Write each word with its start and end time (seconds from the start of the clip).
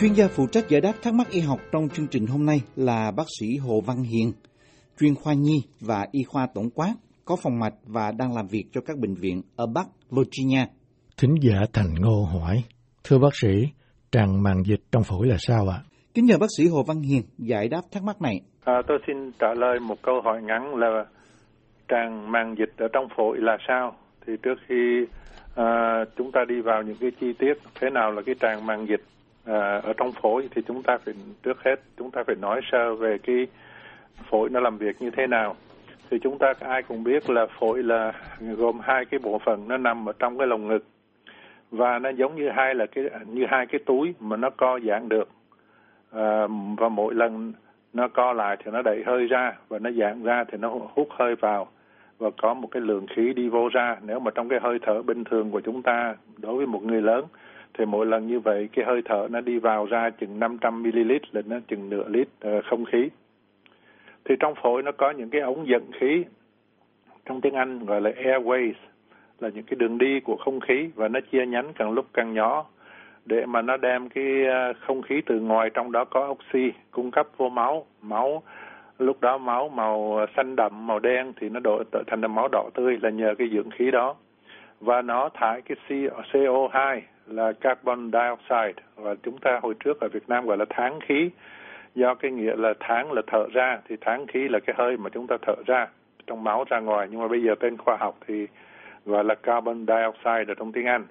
Chuyên 0.00 0.12
gia 0.12 0.28
phụ 0.28 0.46
trách 0.52 0.68
giải 0.68 0.80
đáp 0.80 0.92
thắc 1.02 1.14
mắc 1.14 1.26
y 1.30 1.40
học 1.40 1.58
trong 1.72 1.88
chương 1.88 2.06
trình 2.10 2.26
hôm 2.26 2.46
nay 2.46 2.60
là 2.76 3.12
bác 3.16 3.24
sĩ 3.40 3.56
Hồ 3.56 3.80
Văn 3.86 3.96
Hiền, 4.02 4.32
chuyên 5.00 5.14
khoa 5.14 5.34
nhi 5.34 5.58
và 5.80 6.06
y 6.12 6.22
khoa 6.22 6.46
tổng 6.54 6.70
quát, 6.74 6.94
có 7.24 7.36
phòng 7.42 7.58
mạch 7.58 7.74
và 7.86 8.12
đang 8.18 8.34
làm 8.36 8.46
việc 8.50 8.64
cho 8.72 8.80
các 8.86 8.98
bệnh 8.98 9.14
viện 9.14 9.42
ở 9.56 9.66
Bắc 9.74 9.86
Virginia. 10.10 10.64
Thính 11.20 11.34
giả 11.40 11.60
Thành 11.72 11.94
Ngô 12.00 12.24
hỏi, 12.24 12.62
thưa 13.04 13.18
bác 13.18 13.36
sĩ, 13.42 13.48
tràn 14.12 14.42
màng 14.42 14.62
dịch 14.66 14.80
trong 14.92 15.02
phổi 15.02 15.26
là 15.26 15.36
sao 15.38 15.68
ạ? 15.68 15.78
Kính 16.14 16.24
nhờ 16.24 16.38
bác 16.40 16.50
sĩ 16.58 16.68
Hồ 16.68 16.82
Văn 16.88 17.00
Hiền 17.00 17.22
giải 17.38 17.68
đáp 17.68 17.82
thắc 17.92 18.02
mắc 18.02 18.22
này. 18.22 18.40
À, 18.64 18.74
tôi 18.88 18.98
xin 19.06 19.32
trả 19.38 19.54
lời 19.56 19.80
một 19.80 20.02
câu 20.02 20.20
hỏi 20.24 20.42
ngắn 20.42 20.74
là 20.74 21.04
tràn 21.88 22.32
màng 22.32 22.54
dịch 22.58 22.72
ở 22.76 22.86
trong 22.92 23.08
phổi 23.16 23.36
là 23.40 23.56
sao? 23.68 23.96
Thì 24.26 24.32
trước 24.42 24.58
khi 24.68 25.06
à, 25.54 26.04
chúng 26.16 26.32
ta 26.32 26.40
đi 26.48 26.60
vào 26.64 26.82
những 26.82 26.96
cái 27.00 27.10
chi 27.20 27.26
tiết 27.38 27.54
thế 27.80 27.90
nào 27.90 28.12
là 28.12 28.22
cái 28.26 28.34
tràn 28.40 28.66
màng 28.66 28.86
dịch 28.88 29.02
à, 29.48 29.80
ở 29.84 29.92
trong 29.96 30.12
phổi 30.12 30.48
thì 30.50 30.62
chúng 30.68 30.82
ta 30.82 30.98
phải 30.98 31.14
trước 31.42 31.62
hết 31.64 31.80
chúng 31.96 32.10
ta 32.10 32.22
phải 32.26 32.36
nói 32.36 32.60
sơ 32.72 32.94
về 32.94 33.18
cái 33.18 33.46
phổi 34.30 34.48
nó 34.48 34.60
làm 34.60 34.78
việc 34.78 35.02
như 35.02 35.10
thế 35.10 35.26
nào. 35.26 35.56
Thì 36.10 36.18
chúng 36.22 36.38
ta 36.38 36.52
ai 36.60 36.82
cũng 36.82 37.04
biết 37.04 37.30
là 37.30 37.46
phổi 37.58 37.82
là 37.82 38.12
gồm 38.40 38.80
hai 38.82 39.04
cái 39.04 39.20
bộ 39.22 39.38
phận 39.38 39.68
nó 39.68 39.76
nằm 39.76 40.08
ở 40.08 40.12
trong 40.18 40.38
cái 40.38 40.46
lồng 40.46 40.68
ngực. 40.68 40.84
Và 41.70 41.98
nó 41.98 42.08
giống 42.08 42.36
như 42.36 42.48
hai 42.48 42.74
là 42.74 42.86
cái 42.86 43.04
như 43.26 43.46
hai 43.48 43.66
cái 43.66 43.80
túi 43.86 44.14
mà 44.20 44.36
nó 44.36 44.50
co 44.50 44.78
giãn 44.80 45.08
được. 45.08 45.28
À, 46.12 46.46
và 46.76 46.88
mỗi 46.88 47.14
lần 47.14 47.52
nó 47.92 48.08
co 48.08 48.32
lại 48.32 48.56
thì 48.64 48.70
nó 48.70 48.82
đẩy 48.82 49.02
hơi 49.06 49.26
ra 49.26 49.52
và 49.68 49.78
nó 49.78 49.90
giãn 49.90 50.22
ra 50.22 50.44
thì 50.44 50.58
nó 50.58 50.68
hút 50.94 51.08
hơi 51.10 51.34
vào. 51.34 51.68
Và 52.18 52.30
có 52.42 52.54
một 52.54 52.68
cái 52.70 52.82
lượng 52.82 53.06
khí 53.16 53.32
đi 53.32 53.48
vô 53.48 53.68
ra. 53.72 53.96
Nếu 54.02 54.20
mà 54.20 54.30
trong 54.30 54.48
cái 54.48 54.60
hơi 54.62 54.78
thở 54.82 55.02
bình 55.02 55.24
thường 55.24 55.50
của 55.50 55.60
chúng 55.60 55.82
ta 55.82 56.14
đối 56.36 56.56
với 56.56 56.66
một 56.66 56.82
người 56.82 57.02
lớn 57.02 57.24
thì 57.74 57.84
mỗi 57.84 58.06
lần 58.06 58.26
như 58.26 58.40
vậy 58.40 58.68
cái 58.72 58.84
hơi 58.84 59.02
thở 59.04 59.28
nó 59.30 59.40
đi 59.40 59.58
vào 59.58 59.86
ra 59.86 60.10
chừng 60.10 60.38
500 60.38 60.82
ml 60.82 61.12
là 61.32 61.42
nó 61.46 61.56
chừng 61.68 61.90
nửa 61.90 62.08
lít 62.08 62.28
uh, 62.46 62.64
không 62.64 62.84
khí. 62.84 63.08
Thì 64.24 64.34
trong 64.40 64.54
phổi 64.62 64.82
nó 64.82 64.92
có 64.92 65.10
những 65.10 65.30
cái 65.30 65.40
ống 65.40 65.68
dẫn 65.68 65.90
khí 66.00 66.24
trong 67.26 67.40
tiếng 67.40 67.54
Anh 67.54 67.86
gọi 67.86 68.00
là 68.00 68.10
airways 68.10 68.72
là 69.40 69.48
những 69.48 69.64
cái 69.64 69.76
đường 69.76 69.98
đi 69.98 70.20
của 70.20 70.36
không 70.36 70.60
khí 70.60 70.90
và 70.94 71.08
nó 71.08 71.20
chia 71.32 71.46
nhánh 71.46 71.72
càng 71.74 71.90
lúc 71.90 72.06
càng 72.14 72.34
nhỏ. 72.34 72.66
Để 73.26 73.46
mà 73.46 73.62
nó 73.62 73.76
đem 73.76 74.08
cái 74.08 74.44
ờ, 74.46 74.72
không 74.80 75.02
khí 75.02 75.22
từ 75.26 75.40
ngoài 75.40 75.70
trong 75.74 75.92
đó 75.92 76.04
có 76.04 76.28
oxy 76.28 76.72
cung 76.90 77.10
cấp 77.10 77.28
vô 77.36 77.48
máu 77.48 77.86
máu 78.02 78.42
lúc 78.98 79.20
đó 79.20 79.38
máu 79.38 79.68
màu 79.68 80.26
xanh 80.36 80.56
đậm 80.56 80.86
màu 80.86 80.98
đen 80.98 81.32
thì 81.40 81.48
nó 81.48 81.60
đổi 81.60 81.84
thành 82.06 82.20
là 82.20 82.28
máu 82.28 82.48
đỏ 82.52 82.70
tươi 82.74 82.98
là 83.02 83.10
nhờ 83.10 83.34
cái 83.38 83.48
dưỡng 83.52 83.70
khí 83.70 83.90
đó. 83.90 84.14
Và 84.80 85.02
nó 85.02 85.28
thải 85.34 85.62
cái 85.62 85.76
CO2 86.32 87.00
là 87.28 87.52
carbon 87.52 88.10
dioxide 88.12 88.82
và 88.96 89.14
chúng 89.22 89.38
ta 89.38 89.60
hồi 89.62 89.74
trước 89.84 90.00
ở 90.00 90.08
Việt 90.08 90.28
Nam 90.28 90.46
gọi 90.46 90.56
là 90.56 90.64
tháng 90.70 91.00
khí. 91.00 91.30
Do 91.94 92.14
cái 92.14 92.30
nghĩa 92.30 92.56
là 92.56 92.74
tháng 92.80 93.12
là 93.12 93.22
thở 93.26 93.46
ra, 93.52 93.78
thì 93.88 93.96
tháng 94.00 94.26
khí 94.26 94.48
là 94.48 94.58
cái 94.60 94.76
hơi 94.78 94.96
mà 94.96 95.10
chúng 95.10 95.26
ta 95.26 95.36
thở 95.42 95.54
ra 95.66 95.86
trong 96.26 96.44
máu 96.44 96.64
ra 96.68 96.80
ngoài. 96.80 97.08
Nhưng 97.10 97.20
mà 97.20 97.28
bây 97.28 97.42
giờ 97.42 97.54
tên 97.60 97.76
khoa 97.76 97.96
học 97.96 98.18
thì 98.26 98.46
gọi 99.06 99.24
là 99.24 99.34
carbon 99.34 99.86
dioxide 99.86 100.52
ở 100.52 100.54
trong 100.58 100.72
tiếng 100.72 100.86
Anh. 100.86 101.04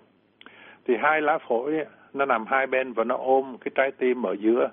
Thì 0.87 0.93
hai 0.99 1.21
lá 1.21 1.37
phổi 1.47 1.85
nó 2.13 2.25
nằm 2.25 2.45
hai 2.47 2.67
bên 2.67 2.93
và 2.93 3.03
nó 3.03 3.15
ôm 3.17 3.57
cái 3.61 3.71
trái 3.75 3.91
tim 3.91 4.23
ở 4.25 4.35
giữa. 4.39 4.69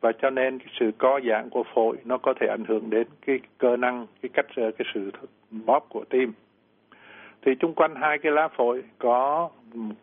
Và 0.00 0.12
cho 0.12 0.30
nên 0.30 0.58
cái 0.58 0.68
sự 0.80 0.90
co 0.98 1.20
giãn 1.28 1.50
của 1.50 1.64
phổi 1.74 1.96
nó 2.04 2.18
có 2.18 2.34
thể 2.40 2.46
ảnh 2.46 2.64
hưởng 2.68 2.90
đến 2.90 3.06
cái 3.26 3.40
cơ 3.58 3.76
năng, 3.76 4.06
cái 4.22 4.30
cách 4.32 4.46
ờ, 4.56 4.70
cái 4.78 4.86
sự 4.94 5.10
bóp 5.50 5.86
của 5.88 6.04
tim 6.10 6.32
thì 7.42 7.54
chung 7.54 7.74
quanh 7.74 7.94
hai 7.94 8.18
cái 8.18 8.32
lá 8.32 8.48
phổi 8.48 8.82
có 8.98 9.48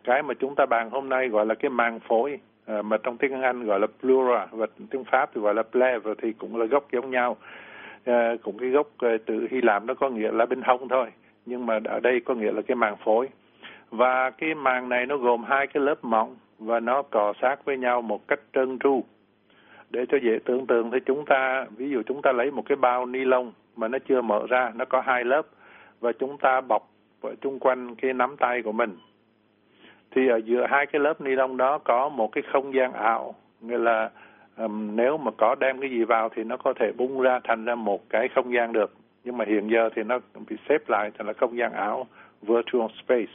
cái 0.04 0.22
mà 0.22 0.34
chúng 0.34 0.54
ta 0.54 0.66
bàn 0.66 0.90
hôm 0.90 1.08
nay 1.08 1.28
gọi 1.28 1.46
là 1.46 1.54
cái 1.54 1.70
màng 1.70 2.00
phổi 2.00 2.38
à, 2.66 2.82
mà 2.82 2.96
trong 2.96 3.16
tiếng 3.16 3.42
Anh 3.42 3.64
gọi 3.64 3.80
là 3.80 3.86
pleura 4.00 4.46
và 4.50 4.66
tiếng 4.90 5.04
Pháp 5.04 5.30
thì 5.34 5.40
gọi 5.40 5.54
là 5.54 5.62
pleura 5.62 6.14
thì 6.22 6.32
cũng 6.32 6.56
là 6.56 6.64
gốc 6.64 6.86
giống 6.92 7.10
nhau. 7.10 7.36
À, 8.04 8.34
cũng 8.42 8.58
cái 8.58 8.68
gốc 8.68 8.86
à, 8.98 9.08
từ 9.26 9.46
Hy 9.50 9.60
Lạp 9.60 9.84
nó 9.84 9.94
có 9.94 10.08
nghĩa 10.08 10.32
là 10.32 10.46
bên 10.46 10.62
hông 10.62 10.88
thôi 10.88 11.06
nhưng 11.46 11.66
mà 11.66 11.78
ở 11.84 12.00
đây 12.00 12.20
có 12.20 12.34
nghĩa 12.34 12.52
là 12.52 12.62
cái 12.62 12.74
màng 12.74 12.96
phổi. 13.04 13.28
Và 13.90 14.30
cái 14.30 14.54
màng 14.54 14.88
này 14.88 15.06
nó 15.06 15.16
gồm 15.16 15.44
hai 15.44 15.66
cái 15.66 15.82
lớp 15.82 16.04
mỏng 16.04 16.36
và 16.58 16.80
nó 16.80 17.02
cọ 17.02 17.32
sát 17.42 17.64
với 17.64 17.78
nhau 17.78 18.02
một 18.02 18.28
cách 18.28 18.40
trơn 18.52 18.78
tru. 18.78 19.04
Để 19.90 20.06
cho 20.08 20.18
dễ 20.22 20.38
tưởng 20.44 20.66
tượng 20.66 20.90
thì 20.90 20.98
chúng 21.06 21.24
ta 21.24 21.66
ví 21.76 21.90
dụ 21.90 22.02
chúng 22.06 22.22
ta 22.22 22.32
lấy 22.32 22.50
một 22.50 22.62
cái 22.68 22.76
bao 22.76 23.06
ni 23.06 23.24
lông 23.24 23.52
mà 23.76 23.88
nó 23.88 23.98
chưa 24.08 24.22
mở 24.22 24.46
ra 24.48 24.72
nó 24.74 24.84
có 24.84 25.00
hai 25.00 25.24
lớp 25.24 25.42
và 26.00 26.12
chúng 26.12 26.38
ta 26.38 26.60
bọc 26.60 26.88
chung 27.40 27.58
quanh 27.58 27.94
cái 27.94 28.12
nắm 28.12 28.36
tay 28.36 28.62
của 28.62 28.72
mình. 28.72 28.96
Thì 30.10 30.28
ở 30.28 30.36
giữa 30.36 30.66
hai 30.70 30.86
cái 30.86 31.00
lớp 31.00 31.20
ni 31.20 31.30
lông 31.30 31.56
đó 31.56 31.78
có 31.78 32.08
một 32.08 32.32
cái 32.32 32.42
không 32.52 32.74
gian 32.74 32.92
ảo 32.92 33.34
nghĩa 33.60 33.78
là 33.78 34.10
um, 34.56 34.96
nếu 34.96 35.18
mà 35.18 35.30
có 35.36 35.54
đem 35.54 35.80
cái 35.80 35.90
gì 35.90 36.04
vào 36.04 36.28
thì 36.28 36.44
nó 36.44 36.56
có 36.56 36.72
thể 36.72 36.92
bung 36.92 37.20
ra 37.20 37.40
thành 37.44 37.64
ra 37.64 37.74
một 37.74 38.10
cái 38.10 38.28
không 38.28 38.52
gian 38.54 38.72
được. 38.72 38.94
Nhưng 39.24 39.36
mà 39.36 39.44
hiện 39.44 39.70
giờ 39.70 39.90
thì 39.94 40.02
nó 40.02 40.18
bị 40.48 40.56
xếp 40.68 40.88
lại 40.88 41.10
thành 41.18 41.26
là 41.26 41.32
không 41.32 41.56
gian 41.58 41.72
ảo 41.72 42.06
virtual 42.42 42.90
space. 43.04 43.32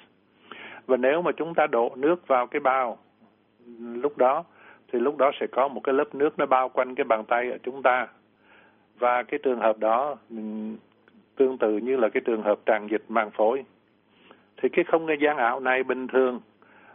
Và 0.85 0.97
nếu 0.97 1.21
mà 1.21 1.31
chúng 1.31 1.53
ta 1.53 1.67
đổ 1.67 1.91
nước 1.95 2.27
vào 2.27 2.47
cái 2.47 2.59
bao 2.59 2.97
lúc 3.77 4.17
đó 4.17 4.43
thì 4.91 4.99
lúc 4.99 5.17
đó 5.17 5.31
sẽ 5.39 5.47
có 5.47 5.67
một 5.67 5.81
cái 5.83 5.93
lớp 5.93 6.15
nước 6.15 6.39
nó 6.39 6.45
bao 6.45 6.69
quanh 6.69 6.95
cái 6.95 7.03
bàn 7.03 7.23
tay 7.25 7.51
ở 7.51 7.57
chúng 7.63 7.81
ta. 7.81 8.07
Và 8.99 9.23
cái 9.23 9.39
trường 9.43 9.59
hợp 9.59 9.79
đó 9.79 10.15
tương 11.35 11.57
tự 11.57 11.77
như 11.77 11.97
là 11.97 12.09
cái 12.09 12.21
trường 12.25 12.41
hợp 12.41 12.59
tràn 12.65 12.87
dịch 12.91 13.03
màng 13.09 13.31
phổi 13.31 13.63
thì 14.63 14.69
cái 14.69 14.85
không 14.85 15.07
gian 15.21 15.37
ảo 15.37 15.59
này 15.59 15.83
bình 15.83 16.07
thường, 16.07 16.39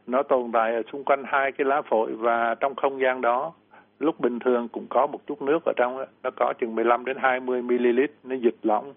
nó 0.06 0.22
tồn 0.22 0.52
tại 0.52 0.74
ở 0.74 0.82
xung 0.92 1.04
quanh 1.04 1.22
hai 1.26 1.52
cái 1.52 1.64
lá 1.64 1.82
phổi 1.82 2.12
và 2.12 2.54
trong 2.60 2.74
không 2.74 3.00
gian 3.00 3.20
đó, 3.20 3.52
lúc 3.98 4.20
bình 4.20 4.38
thường 4.38 4.68
cũng 4.68 4.86
có 4.90 5.06
một 5.06 5.26
chút 5.26 5.42
nước 5.42 5.64
ở 5.64 5.72
trong 5.76 5.98
đó. 5.98 6.04
nó 6.22 6.30
có 6.36 6.52
chừng 6.60 6.74
15 6.74 7.04
đến 7.04 7.16
20 7.20 7.62
ml 7.62 8.00
nó 8.24 8.36
dịch 8.36 8.56
lỏng 8.62 8.94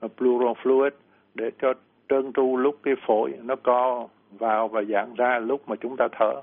ờ, 0.00 0.08
pleural 0.16 0.52
fluid 0.62 0.90
để 1.34 1.50
cho 1.62 1.74
trơn 2.08 2.32
tru 2.32 2.56
lúc 2.56 2.76
cái 2.82 2.94
phổi 3.06 3.32
nó 3.42 3.56
co 3.56 4.08
vào 4.38 4.68
và 4.68 4.82
giãn 4.82 5.14
ra 5.14 5.38
lúc 5.38 5.68
mà 5.68 5.76
chúng 5.76 5.96
ta 5.96 6.08
thở 6.18 6.42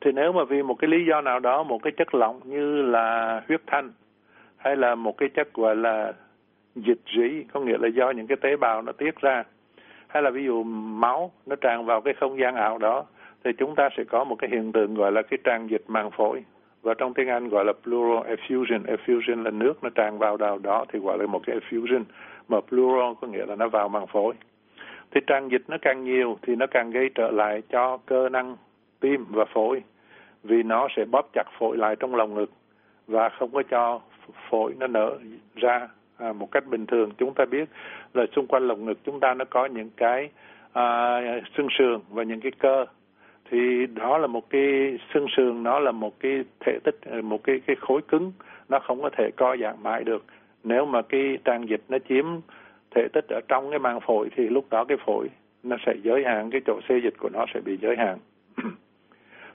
thì 0.00 0.12
nếu 0.12 0.32
mà 0.32 0.44
vì 0.44 0.62
một 0.62 0.74
cái 0.74 0.90
lý 0.90 1.06
do 1.08 1.20
nào 1.20 1.40
đó, 1.40 1.62
một 1.62 1.82
cái 1.82 1.92
chất 1.96 2.14
lỏng 2.14 2.40
như 2.44 2.82
là 2.82 3.40
huyết 3.48 3.60
thanh 3.66 3.92
hay 4.56 4.76
là 4.76 4.94
một 4.94 5.18
cái 5.18 5.28
chất 5.28 5.54
gọi 5.54 5.76
là 5.76 6.12
dịch 6.74 7.00
rỉ, 7.16 7.44
có 7.52 7.60
nghĩa 7.60 7.78
là 7.78 7.88
do 7.88 8.10
những 8.10 8.26
cái 8.26 8.36
tế 8.40 8.56
bào 8.56 8.82
nó 8.82 8.92
tiết 8.92 9.20
ra 9.20 9.44
hay 10.14 10.22
là 10.22 10.30
ví 10.30 10.44
dụ 10.44 10.62
máu 10.62 11.30
nó 11.46 11.56
tràn 11.56 11.84
vào 11.84 12.00
cái 12.00 12.14
không 12.14 12.38
gian 12.38 12.54
ảo 12.54 12.78
đó, 12.78 13.04
thì 13.44 13.50
chúng 13.58 13.74
ta 13.74 13.88
sẽ 13.96 14.04
có 14.04 14.24
một 14.24 14.36
cái 14.38 14.50
hiện 14.50 14.72
tượng 14.72 14.94
gọi 14.94 15.12
là 15.12 15.22
cái 15.22 15.38
tràn 15.44 15.66
dịch 15.66 15.84
màng 15.88 16.10
phổi. 16.10 16.44
Và 16.82 16.94
trong 16.94 17.14
tiếng 17.14 17.28
Anh 17.28 17.48
gọi 17.48 17.64
là 17.64 17.72
pleural 17.82 18.34
effusion. 18.34 18.82
Effusion 18.84 19.42
là 19.42 19.50
nước 19.50 19.84
nó 19.84 19.90
tràn 19.94 20.18
vào 20.18 20.36
đầu 20.36 20.58
đó 20.58 20.84
thì 20.92 20.98
gọi 20.98 21.18
là 21.18 21.26
một 21.26 21.40
cái 21.46 21.56
effusion, 21.56 22.02
mà 22.48 22.60
pleural 22.60 23.12
có 23.20 23.28
nghĩa 23.28 23.46
là 23.46 23.56
nó 23.56 23.68
vào 23.68 23.88
màng 23.88 24.06
phổi. 24.06 24.34
Thì 25.10 25.20
tràn 25.26 25.48
dịch 25.48 25.62
nó 25.68 25.76
càng 25.82 26.04
nhiều 26.04 26.38
thì 26.42 26.56
nó 26.56 26.66
càng 26.66 26.90
gây 26.90 27.10
trở 27.14 27.30
lại 27.30 27.62
cho 27.68 27.98
cơ 28.06 28.28
năng 28.28 28.56
tim 29.00 29.24
và 29.30 29.44
phổi, 29.44 29.82
vì 30.42 30.62
nó 30.62 30.88
sẽ 30.96 31.04
bóp 31.04 31.28
chặt 31.32 31.44
phổi 31.58 31.76
lại 31.76 31.96
trong 31.96 32.14
lòng 32.14 32.34
ngực 32.34 32.50
và 33.06 33.28
không 33.28 33.50
có 33.52 33.62
cho 33.62 34.00
phổi 34.50 34.74
nó 34.78 34.86
nở 34.86 35.18
ra 35.54 35.88
à, 36.16 36.32
một 36.32 36.50
cách 36.50 36.66
bình 36.66 36.86
thường 36.86 37.10
chúng 37.18 37.34
ta 37.34 37.44
biết 37.44 37.68
là 38.14 38.26
xung 38.36 38.46
quanh 38.46 38.68
lồng 38.68 38.84
ngực 38.84 38.98
chúng 39.04 39.20
ta 39.20 39.34
nó 39.34 39.44
có 39.44 39.66
những 39.66 39.90
cái 39.96 40.30
à, 40.72 41.20
xương 41.56 41.68
sườn 41.78 42.00
và 42.10 42.22
những 42.22 42.40
cái 42.40 42.52
cơ. 42.58 42.84
Thì 43.50 43.86
đó 43.86 44.18
là 44.18 44.26
một 44.26 44.50
cái 44.50 44.98
xương 45.14 45.26
sườn 45.36 45.62
nó 45.62 45.78
là 45.78 45.92
một 45.92 46.20
cái 46.20 46.44
thể 46.60 46.78
tích 46.84 46.98
à, 47.10 47.20
một 47.22 47.44
cái 47.44 47.60
cái 47.66 47.76
khối 47.76 48.00
cứng 48.08 48.32
nó 48.68 48.78
không 48.78 49.02
có 49.02 49.10
thể 49.16 49.30
co 49.36 49.56
giãn 49.56 49.74
mãi 49.82 50.04
được. 50.04 50.24
Nếu 50.64 50.86
mà 50.86 51.02
cái 51.02 51.38
tràn 51.44 51.66
dịch 51.66 51.82
nó 51.88 51.98
chiếm 52.08 52.24
thể 52.94 53.08
tích 53.12 53.24
ở 53.28 53.40
trong 53.48 53.70
cái 53.70 53.78
màng 53.78 54.00
phổi 54.00 54.28
thì 54.36 54.48
lúc 54.48 54.64
đó 54.70 54.84
cái 54.84 54.98
phổi 55.06 55.28
nó 55.62 55.76
sẽ 55.86 55.94
giới 56.02 56.24
hạn 56.24 56.50
cái 56.50 56.60
chỗ 56.66 56.80
xê 56.88 57.00
dịch 57.04 57.14
của 57.18 57.28
nó 57.28 57.44
sẽ 57.54 57.60
bị 57.60 57.78
giới 57.82 57.96
hạn. 57.96 58.18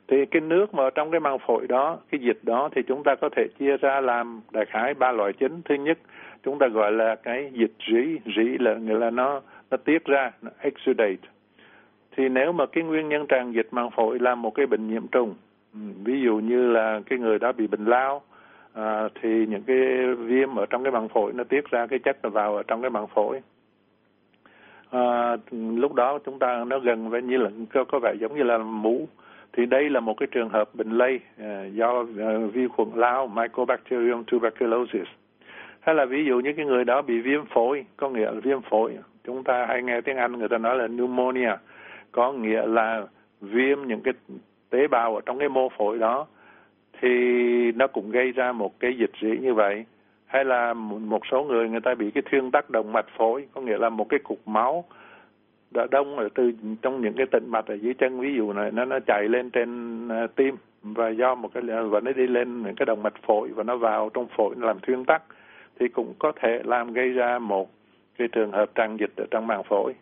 Thì 0.07 0.25
cái 0.25 0.41
nước 0.41 0.73
mà 0.73 0.83
ở 0.83 0.89
trong 0.89 1.11
cái 1.11 1.19
màng 1.19 1.37
phổi 1.47 1.67
đó 1.67 1.97
cái 2.11 2.19
dịch 2.21 2.39
đó 2.43 2.69
thì 2.75 2.81
chúng 2.87 3.03
ta 3.03 3.15
có 3.15 3.29
thể 3.35 3.47
chia 3.59 3.77
ra 3.77 4.01
làm 4.01 4.41
đại 4.51 4.65
khái 4.65 4.93
ba 4.93 5.11
loại 5.11 5.33
chính. 5.33 5.61
Thứ 5.65 5.75
nhất 5.75 5.97
chúng 6.43 6.59
ta 6.59 6.67
gọi 6.67 6.91
là 6.91 7.15
cái 7.15 7.51
dịch 7.53 7.73
rỉ 7.91 8.19
rỉ 8.35 8.57
là 8.59 8.73
nghĩa 8.73 8.97
là 8.97 9.09
nó 9.09 9.41
nó 9.71 9.77
tiết 9.77 10.05
ra 10.05 10.31
nó 10.41 10.51
exudate. 10.59 11.29
Thì 12.17 12.29
nếu 12.29 12.51
mà 12.51 12.65
cái 12.65 12.83
nguyên 12.83 13.09
nhân 13.09 13.25
tràn 13.27 13.51
dịch 13.51 13.67
màng 13.71 13.91
phổi 13.91 14.19
là 14.19 14.35
một 14.35 14.55
cái 14.55 14.65
bệnh 14.65 14.87
nhiễm 14.87 15.07
trùng 15.07 15.35
ừ, 15.73 15.79
ví 16.03 16.21
dụ 16.21 16.37
như 16.37 16.71
là 16.71 16.99
cái 17.05 17.19
người 17.19 17.39
đó 17.39 17.51
bị 17.51 17.67
bệnh 17.67 17.85
lao 17.85 18.21
à, 18.73 19.09
thì 19.21 19.45
những 19.45 19.63
cái 19.63 19.77
viêm 20.15 20.55
ở 20.55 20.65
trong 20.65 20.83
cái 20.83 20.91
màng 20.91 21.09
phổi 21.09 21.33
nó 21.33 21.43
tiết 21.43 21.69
ra 21.71 21.87
cái 21.87 21.99
chất 21.99 22.17
nó 22.23 22.29
vào 22.29 22.55
ở 22.55 22.63
trong 22.63 22.81
cái 22.81 22.89
màng 22.89 23.07
phổi. 23.07 23.41
À, 24.91 25.37
lúc 25.51 25.93
đó 25.93 26.19
chúng 26.25 26.39
ta 26.39 26.63
nó 26.67 26.79
gần 26.79 27.09
với 27.09 27.21
như 27.21 27.37
là 27.37 27.49
có, 27.73 27.83
có 27.83 27.99
vẻ 27.99 28.13
giống 28.19 28.35
như 28.35 28.43
là 28.43 28.57
mũ. 28.57 29.07
Thì 29.53 29.65
đây 29.65 29.89
là 29.89 29.99
một 29.99 30.13
cái 30.17 30.27
trường 30.31 30.49
hợp 30.49 30.75
bệnh 30.75 30.91
lây 30.91 31.19
uh, 31.41 31.73
do 31.73 31.99
uh, 31.99 32.53
vi 32.53 32.67
khuẩn 32.67 32.89
lao 32.95 33.27
Mycobacterium 33.27 34.23
tuberculosis 34.23 35.07
hay 35.79 35.95
là 35.95 36.05
ví 36.05 36.25
dụ 36.25 36.39
như 36.39 36.53
cái 36.53 36.65
người 36.65 36.85
đó 36.85 37.01
bị 37.01 37.19
viêm 37.19 37.45
phổi 37.45 37.85
có 37.97 38.09
nghĩa 38.09 38.25
là 38.25 38.39
viêm 38.43 38.61
phổi. 38.61 38.97
Chúng 39.23 39.43
ta 39.43 39.65
hay 39.65 39.83
nghe 39.83 40.01
tiếng 40.01 40.17
Anh 40.17 40.39
người 40.39 40.47
ta 40.47 40.57
nói 40.57 40.77
là 40.77 40.87
pneumonia. 40.87 41.51
Có 42.11 42.31
nghĩa 42.31 42.65
là 42.65 43.03
viêm 43.41 43.87
những 43.87 44.01
cái 44.01 44.13
tế 44.69 44.87
bào 44.87 45.15
ở 45.15 45.21
trong 45.25 45.39
cái 45.39 45.49
mô 45.49 45.69
phổi 45.69 45.99
đó. 45.99 46.27
Thì 47.01 47.09
nó 47.71 47.87
cũng 47.87 48.11
gây 48.11 48.31
ra 48.31 48.51
một 48.51 48.79
cái 48.79 48.97
dịch 48.97 49.11
rỉ 49.21 49.37
như 49.37 49.53
vậy. 49.53 49.85
Hay 50.25 50.45
là 50.45 50.73
một 50.73 51.21
số 51.31 51.43
người 51.43 51.69
người 51.69 51.81
ta 51.81 51.95
bị 51.95 52.11
cái 52.11 52.23
thuyên 52.31 52.51
tắc 52.51 52.69
động 52.69 52.91
mạch 52.91 53.07
phổi 53.17 53.47
có 53.53 53.61
nghĩa 53.61 53.77
là 53.77 53.89
một 53.89 54.09
cái 54.09 54.19
cục 54.19 54.47
máu 54.47 54.83
đã 55.71 55.87
đông 55.91 56.17
ở 56.17 56.29
từ 56.35 56.51
trong 56.81 57.01
những 57.01 57.13
cái 57.13 57.25
tĩnh 57.31 57.45
mạch 57.47 57.67
ở 57.67 57.73
dưới 57.73 57.93
chân 57.93 58.19
ví 58.19 58.35
dụ 58.35 58.53
này 58.53 58.71
nó 58.71 58.85
nó 58.85 58.99
chạy 59.07 59.27
lên 59.29 59.49
trên 59.49 60.07
uh, 60.07 60.35
tim. 60.35 60.55
Và 60.83 61.09
do 61.09 61.35
một 61.35 61.49
cái 61.53 61.63
và 61.63 61.99
nó 61.99 62.11
đi 62.11 62.27
lên 62.27 62.63
những 62.63 62.75
cái 62.75 62.85
động 62.85 63.03
mạch 63.03 63.21
phổi 63.25 63.49
và 63.49 63.63
nó 63.63 63.77
vào 63.77 64.09
trong 64.13 64.27
phổi 64.37 64.55
nó 64.57 64.67
làm 64.67 64.79
thuyên 64.79 65.05
tắc 65.05 65.23
thì 65.79 65.87
cũng 65.87 66.13
có 66.19 66.31
thể 66.41 66.61
làm 66.65 66.93
gây 66.93 67.09
ra 67.09 67.39
một 67.39 67.69
cái 68.17 68.27
trường 68.27 68.51
hợp 68.51 68.75
tràn 68.75 68.97
dịch 68.99 69.11
ở 69.17 69.25
trong 69.31 69.47
màng 69.47 69.63
phổi. 69.63 69.93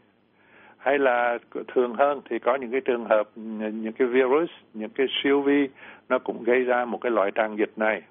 Hay 0.78 1.00
là 1.00 1.38
thường 1.68 1.94
hơn 1.94 2.22
thì 2.30 2.40
có 2.40 2.56
những 2.56 2.72
cái 2.72 2.82
trường 2.82 3.06
hợp 3.06 3.30
những 3.36 3.94
cái 3.94 4.08
virus, 4.08 4.50
những 4.74 4.90
cái 4.90 5.08
siêu 5.24 5.42
vi, 5.42 5.70
nó 6.10 6.20
cũng 6.20 6.44
gây 6.44 6.64
ra 6.64 6.86
một 6.86 7.02
cái 7.02 7.12
loại 7.12 7.32
tràn 7.32 7.56
dịch 7.56 7.72
này. 7.76 8.02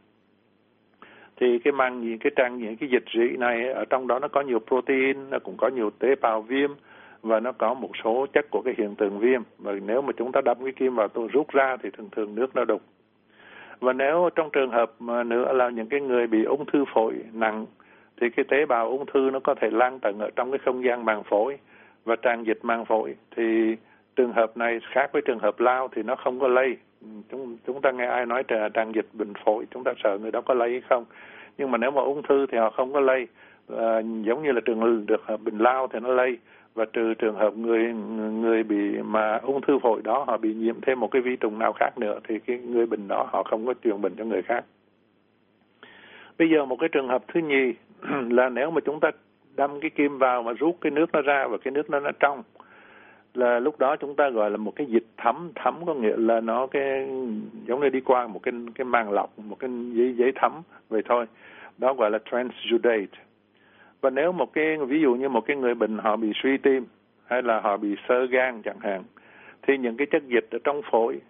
Thì 1.40 1.58
cái 1.58 1.72
mang 1.72 2.00
những 2.00 2.18
cái 2.18 2.32
tràn, 2.36 2.58
những 2.58 2.76
cái 2.76 2.88
dịch 2.88 3.04
rỉ 3.14 3.36
này, 3.36 3.72
ở 3.72 3.84
trong 3.84 4.06
đó 4.06 4.18
nó 4.18 4.28
có 4.28 4.40
nhiều 4.40 4.58
protein, 4.58 5.30
nó 5.30 5.38
cũng 5.38 5.56
có 5.56 5.68
nhiều 5.68 5.90
tế 5.90 6.14
bào 6.20 6.42
viêm, 6.42 6.70
và 7.22 7.40
nó 7.40 7.52
có 7.52 7.74
một 7.74 7.90
số 8.04 8.26
chất 8.32 8.50
của 8.50 8.62
cái 8.62 8.74
hiện 8.78 8.94
tượng 8.94 9.18
viêm. 9.18 9.42
Và 9.58 9.72
nếu 9.72 10.02
mà 10.02 10.12
chúng 10.16 10.32
ta 10.32 10.40
đâm 10.40 10.56
cái 10.62 10.72
kim 10.72 10.94
vào 10.94 11.08
tôi 11.08 11.28
rút 11.32 11.48
ra 11.52 11.76
thì 11.82 11.90
thường 11.90 12.08
thường 12.12 12.34
nước 12.34 12.56
nó 12.56 12.64
đục 12.64 12.82
và 13.80 13.92
nếu 13.92 14.30
trong 14.34 14.50
trường 14.50 14.70
hợp 14.70 14.92
mà 14.98 15.22
nữa 15.22 15.52
là 15.52 15.68
những 15.68 15.88
cái 15.88 16.00
người 16.00 16.26
bị 16.26 16.44
ung 16.44 16.66
thư 16.66 16.84
phổi 16.94 17.14
nặng 17.32 17.66
thì 18.20 18.30
cái 18.30 18.44
tế 18.48 18.66
bào 18.66 18.88
ung 18.88 19.06
thư 19.06 19.30
nó 19.32 19.40
có 19.40 19.54
thể 19.54 19.70
lan 19.70 19.98
tận 20.00 20.18
ở 20.18 20.30
trong 20.36 20.50
cái 20.50 20.58
không 20.64 20.84
gian 20.84 21.04
màng 21.04 21.22
phổi 21.22 21.58
và 22.04 22.16
tràn 22.16 22.44
dịch 22.44 22.58
màng 22.62 22.84
phổi. 22.84 23.14
Thì 23.36 23.76
trường 24.16 24.32
hợp 24.32 24.56
này 24.56 24.80
khác 24.92 25.10
với 25.12 25.22
trường 25.26 25.38
hợp 25.38 25.60
lao 25.60 25.88
thì 25.94 26.02
nó 26.02 26.16
không 26.16 26.40
có 26.40 26.48
lây. 26.48 26.76
Chúng 27.30 27.56
chúng 27.66 27.80
ta 27.80 27.90
nghe 27.90 28.06
ai 28.06 28.26
nói 28.26 28.42
tràn 28.74 28.92
dịch 28.92 29.06
bệnh 29.12 29.32
phổi 29.44 29.66
chúng 29.70 29.84
ta 29.84 29.92
sợ 30.04 30.18
người 30.18 30.30
đó 30.30 30.40
có 30.40 30.54
lây 30.54 30.70
hay 30.70 30.80
không. 30.88 31.04
Nhưng 31.58 31.70
mà 31.70 31.78
nếu 31.78 31.90
mà 31.90 32.02
ung 32.02 32.22
thư 32.22 32.46
thì 32.46 32.58
họ 32.58 32.70
không 32.70 32.92
có 32.92 33.00
lây. 33.00 33.26
À, 33.78 34.00
giống 34.00 34.42
như 34.42 34.52
là 34.52 34.60
trường 34.64 35.06
được 35.06 35.24
bệnh 35.44 35.58
lao 35.58 35.88
thì 35.88 36.00
nó 36.00 36.08
lây 36.08 36.38
và 36.76 36.84
trừ 36.92 37.14
trường 37.14 37.36
hợp 37.36 37.56
người 37.56 37.92
người 38.32 38.62
bị 38.62 39.02
mà 39.02 39.36
ung 39.36 39.60
thư 39.60 39.78
phổi 39.78 40.00
đó 40.04 40.24
họ 40.26 40.36
bị 40.36 40.54
nhiễm 40.54 40.80
thêm 40.80 41.00
một 41.00 41.10
cái 41.10 41.22
vi 41.22 41.36
trùng 41.36 41.58
nào 41.58 41.72
khác 41.72 41.90
nữa 41.98 42.18
thì 42.28 42.38
cái 42.38 42.58
người 42.58 42.86
bệnh 42.86 43.08
đó 43.08 43.28
họ 43.32 43.42
không 43.42 43.66
có 43.66 43.74
truyền 43.84 44.00
bệnh 44.00 44.14
cho 44.18 44.24
người 44.24 44.42
khác. 44.42 44.64
Bây 46.38 46.50
giờ 46.50 46.64
một 46.64 46.76
cái 46.80 46.88
trường 46.88 47.08
hợp 47.08 47.24
thứ 47.28 47.40
nhì 47.40 47.72
là 48.30 48.48
nếu 48.48 48.70
mà 48.70 48.80
chúng 48.84 49.00
ta 49.00 49.10
đâm 49.56 49.80
cái 49.80 49.90
kim 49.90 50.18
vào 50.18 50.42
mà 50.42 50.52
rút 50.52 50.78
cái 50.80 50.90
nước 50.90 51.06
nó 51.12 51.20
ra 51.22 51.46
và 51.46 51.58
cái 51.58 51.72
nước 51.72 51.90
nó 51.90 52.00
nó 52.00 52.10
trong, 52.20 52.42
là 53.34 53.58
lúc 53.60 53.78
đó 53.78 53.96
chúng 53.96 54.16
ta 54.16 54.30
gọi 54.30 54.50
là 54.50 54.56
một 54.56 54.76
cái 54.76 54.86
dịch 54.86 55.06
thấm 55.16 55.50
thấm 55.54 55.86
có 55.86 55.94
nghĩa 55.94 56.16
là 56.16 56.40
nó 56.40 56.66
cái 56.66 57.08
giống 57.66 57.80
như 57.80 57.88
đi 57.88 58.00
qua 58.00 58.26
một 58.26 58.42
cái 58.42 58.54
cái 58.74 58.84
màng 58.84 59.10
lọc, 59.10 59.38
một 59.38 59.56
cái 59.58 59.70
giấy 59.92 60.14
giấy 60.18 60.32
thấm 60.34 60.52
vậy 60.88 61.02
thôi. 61.08 61.26
Đó 61.78 61.94
gọi 61.94 62.10
là 62.10 62.18
transudate 62.30 63.25
và 64.00 64.10
nếu 64.10 64.32
một 64.32 64.52
cái, 64.52 64.76
ví 64.76 65.00
dụ 65.00 65.14
như 65.14 65.28
một 65.28 65.46
cái 65.46 65.56
người 65.56 65.74
bệnh 65.74 65.98
họ 65.98 66.16
bị 66.16 66.32
suy 66.34 66.56
tim, 66.56 66.86
hay 67.26 67.42
là 67.42 67.60
họ 67.60 67.76
bị 67.76 67.96
sơ 68.08 68.26
gan 68.26 68.62
chẳng 68.62 68.80
hạn, 68.80 69.02
thì 69.62 69.78
những 69.78 69.96
cái 69.96 70.06
chất 70.06 70.22
dịch 70.26 70.48
ở 70.50 70.58
trong 70.64 70.82
phổi, 70.90 71.20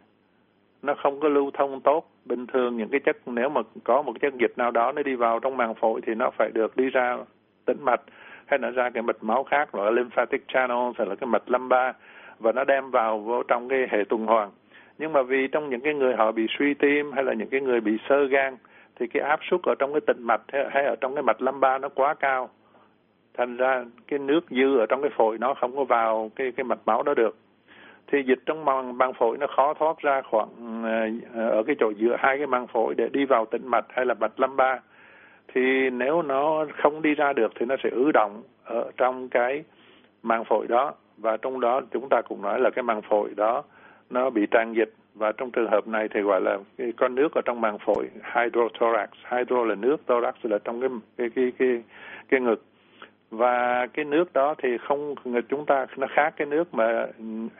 nó 0.82 0.94
không 0.94 1.20
có 1.20 1.28
lưu 1.28 1.50
thông 1.54 1.80
tốt. 1.80 2.10
Bình 2.24 2.46
thường 2.46 2.76
những 2.76 2.88
cái 2.88 3.00
chất, 3.00 3.16
nếu 3.26 3.48
mà 3.48 3.60
có 3.84 4.02
một 4.02 4.12
chất 4.20 4.34
dịch 4.34 4.52
nào 4.56 4.70
đó 4.70 4.92
nó 4.92 5.02
đi 5.02 5.14
vào 5.14 5.40
trong 5.40 5.56
màng 5.56 5.74
phổi 5.74 6.00
thì 6.06 6.14
nó 6.14 6.30
phải 6.30 6.50
được 6.54 6.76
đi 6.76 6.90
ra 6.90 7.16
tĩnh 7.64 7.78
mạch, 7.80 8.00
hay 8.46 8.58
nó 8.58 8.70
ra 8.70 8.90
cái 8.90 9.02
mạch 9.02 9.22
máu 9.24 9.44
khác 9.44 9.72
gọi 9.72 9.84
là 9.84 9.90
lymphatic 9.90 10.48
channel 10.48 10.92
hay 10.98 11.06
là 11.06 11.14
cái 11.14 11.28
mạch 11.28 11.50
lamba 11.50 11.92
và 12.38 12.52
nó 12.52 12.64
đem 12.64 12.90
vào 12.90 13.18
vô 13.18 13.42
trong 13.42 13.68
cái 13.68 13.86
hệ 13.90 14.04
tuần 14.08 14.26
hoàn. 14.26 14.50
Nhưng 14.98 15.12
mà 15.12 15.22
vì 15.22 15.48
trong 15.48 15.70
những 15.70 15.80
cái 15.80 15.94
người 15.94 16.14
họ 16.14 16.32
bị 16.32 16.46
suy 16.58 16.74
tim 16.74 17.12
hay 17.12 17.24
là 17.24 17.32
những 17.32 17.48
cái 17.48 17.60
người 17.60 17.80
bị 17.80 17.98
sơ 18.08 18.24
gan 18.24 18.56
thì 18.96 19.06
cái 19.06 19.22
áp 19.22 19.40
suất 19.50 19.60
ở 19.62 19.74
trong 19.78 19.92
cái 19.92 20.00
tĩnh 20.00 20.22
mạch 20.22 20.42
hay 20.70 20.84
ở 20.84 20.96
trong 21.00 21.14
cái 21.14 21.22
mạch 21.22 21.42
lamba 21.42 21.78
nó 21.78 21.88
quá 21.88 22.14
cao. 22.14 22.50
Thành 23.34 23.56
ra 23.56 23.84
cái 24.08 24.18
nước 24.18 24.40
dư 24.50 24.78
ở 24.78 24.86
trong 24.86 25.02
cái 25.02 25.10
phổi 25.16 25.38
nó 25.38 25.54
không 25.54 25.76
có 25.76 25.84
vào 25.84 26.30
cái 26.36 26.52
cái 26.52 26.64
mạch 26.64 26.78
máu 26.86 27.02
đó 27.02 27.14
được. 27.14 27.36
Thì 28.06 28.22
dịch 28.26 28.38
trong 28.46 28.64
màng 28.64 28.98
màng 28.98 29.12
phổi 29.12 29.38
nó 29.38 29.46
khó 29.56 29.74
thoát 29.74 29.98
ra 29.98 30.22
khoảng 30.22 30.82
ờ, 31.34 31.48
ở 31.50 31.62
cái 31.66 31.76
chỗ 31.78 31.90
giữa 31.90 32.16
hai 32.18 32.38
cái 32.38 32.46
màng 32.46 32.66
phổi 32.66 32.94
để 32.94 33.08
đi 33.08 33.24
vào 33.24 33.46
tĩnh 33.46 33.66
mạch 33.68 33.84
hay 33.88 34.06
là 34.06 34.14
mạch 34.14 34.40
lamba 34.40 34.80
thì 35.54 35.90
nếu 35.90 36.22
nó 36.22 36.66
không 36.82 37.02
đi 37.02 37.14
ra 37.14 37.32
được 37.32 37.52
thì 37.54 37.66
nó 37.66 37.76
sẽ 37.82 37.90
ứ 37.90 38.10
động 38.12 38.42
ở 38.64 38.90
trong 38.96 39.28
cái 39.28 39.64
màng 40.22 40.44
phổi 40.44 40.66
đó. 40.66 40.94
Và 41.16 41.36
trong 41.36 41.60
đó 41.60 41.80
chúng 41.92 42.08
ta 42.08 42.22
cũng 42.22 42.42
nói 42.42 42.60
là 42.60 42.70
cái 42.70 42.82
màng 42.82 43.02
phổi 43.02 43.30
đó 43.36 43.62
nó 44.10 44.30
bị 44.30 44.46
tràn 44.50 44.72
dịch 44.76 44.92
và 45.16 45.32
trong 45.32 45.50
trường 45.50 45.70
hợp 45.70 45.88
này 45.88 46.08
thì 46.14 46.20
gọi 46.20 46.40
là 46.40 46.58
cái 46.78 46.92
con 46.96 47.14
nước 47.14 47.34
ở 47.34 47.40
trong 47.44 47.60
màng 47.60 47.78
phổi 47.78 48.08
hydrothorax. 48.34 49.08
Hydro 49.32 49.64
là 49.64 49.74
nước 49.74 49.96
thorax 50.06 50.34
là 50.42 50.58
trong 50.64 50.80
cái 50.80 50.90
cái 51.16 51.30
cái 51.34 51.52
cái, 51.58 51.82
cái 52.28 52.40
ngực. 52.40 52.64
Và 53.30 53.86
cái 53.86 54.04
nước 54.04 54.32
đó 54.32 54.54
thì 54.62 54.68
không 54.78 55.14
chúng 55.48 55.66
ta 55.66 55.86
nó 55.96 56.06
khác 56.10 56.34
cái 56.36 56.46
nước 56.46 56.74
mà 56.74 57.06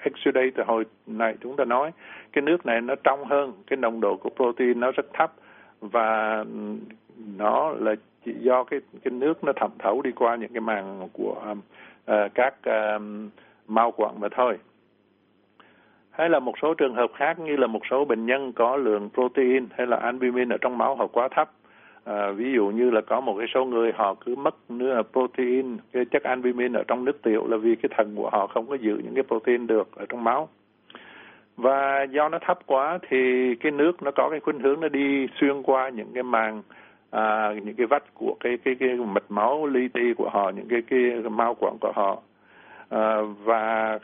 exudate 0.02 0.50
từ 0.54 0.62
hồi 0.66 0.84
này 1.06 1.34
chúng 1.40 1.56
ta 1.56 1.64
nói. 1.64 1.90
Cái 2.32 2.42
nước 2.42 2.66
này 2.66 2.80
nó 2.80 2.94
trong 3.04 3.24
hơn 3.24 3.52
cái 3.66 3.76
nồng 3.76 4.00
độ 4.00 4.16
của 4.16 4.30
protein 4.36 4.80
nó 4.80 4.90
rất 4.92 5.06
thấp. 5.12 5.32
Và 5.80 6.44
nó 7.36 7.70
là 7.70 7.94
chỉ 8.24 8.32
do 8.40 8.64
cái 8.64 8.80
cái 9.04 9.12
nước 9.12 9.44
nó 9.44 9.52
thẩm 9.52 9.70
thấu 9.78 10.02
đi 10.02 10.12
qua 10.12 10.36
những 10.36 10.52
cái 10.52 10.60
màng 10.60 11.08
của 11.12 11.36
uh, 11.52 12.34
các 12.34 12.54
à, 12.62 12.94
uh, 12.94 13.02
mao 13.66 13.90
quặng 13.90 14.20
mà 14.20 14.28
thôi 14.36 14.58
hay 16.18 16.28
là 16.28 16.38
một 16.38 16.54
số 16.62 16.74
trường 16.74 16.94
hợp 16.94 17.10
khác 17.16 17.38
như 17.38 17.56
là 17.56 17.66
một 17.66 17.80
số 17.90 18.04
bệnh 18.04 18.26
nhân 18.26 18.52
có 18.52 18.76
lượng 18.76 19.08
protein 19.14 19.66
hay 19.76 19.86
là 19.86 19.96
albumin 19.96 20.48
ở 20.48 20.56
trong 20.60 20.78
máu 20.78 20.96
họ 20.96 21.06
quá 21.06 21.28
thấp 21.28 21.50
À, 22.06 22.30
ví 22.30 22.52
dụ 22.52 22.66
như 22.66 22.90
là 22.90 23.00
có 23.00 23.20
một 23.20 23.34
cái 23.38 23.46
số 23.54 23.64
người 23.64 23.92
họ 23.94 24.14
cứ 24.14 24.34
mất 24.34 24.70
nữa 24.70 25.02
protein, 25.12 25.76
cái 25.92 26.04
chất 26.04 26.22
albumin 26.22 26.72
ở 26.72 26.84
trong 26.88 27.04
nước 27.04 27.22
tiểu 27.22 27.46
là 27.48 27.56
vì 27.56 27.76
cái 27.76 27.90
thận 27.96 28.14
của 28.16 28.30
họ 28.30 28.46
không 28.46 28.66
có 28.66 28.74
giữ 28.74 29.00
những 29.04 29.14
cái 29.14 29.24
protein 29.24 29.66
được 29.66 29.96
ở 29.96 30.06
trong 30.08 30.24
máu. 30.24 30.48
Và 31.56 32.02
do 32.02 32.28
nó 32.28 32.38
thấp 32.38 32.58
quá 32.66 32.98
thì 33.08 33.54
cái 33.54 33.72
nước 33.72 34.02
nó 34.02 34.10
có 34.10 34.28
cái 34.30 34.40
khuynh 34.40 34.60
hướng 34.60 34.80
nó 34.80 34.88
đi 34.88 35.26
xuyên 35.40 35.62
qua 35.62 35.88
những 35.88 36.10
cái 36.14 36.22
màng 36.22 36.62
à, 37.10 37.52
những 37.64 37.74
cái 37.74 37.86
vách 37.86 38.14
của 38.14 38.36
cái 38.40 38.58
cái 38.64 38.74
cái 38.80 38.96
mạch 38.96 39.30
máu 39.30 39.66
li 39.66 39.88
ti 39.88 40.14
của 40.16 40.28
họ, 40.28 40.50
những 40.50 40.68
cái 40.68 40.82
cái 40.90 41.30
mao 41.30 41.54
quản 41.54 41.78
của 41.80 41.92
họ. 41.94 42.18
À, 42.88 43.16
và 43.44 43.98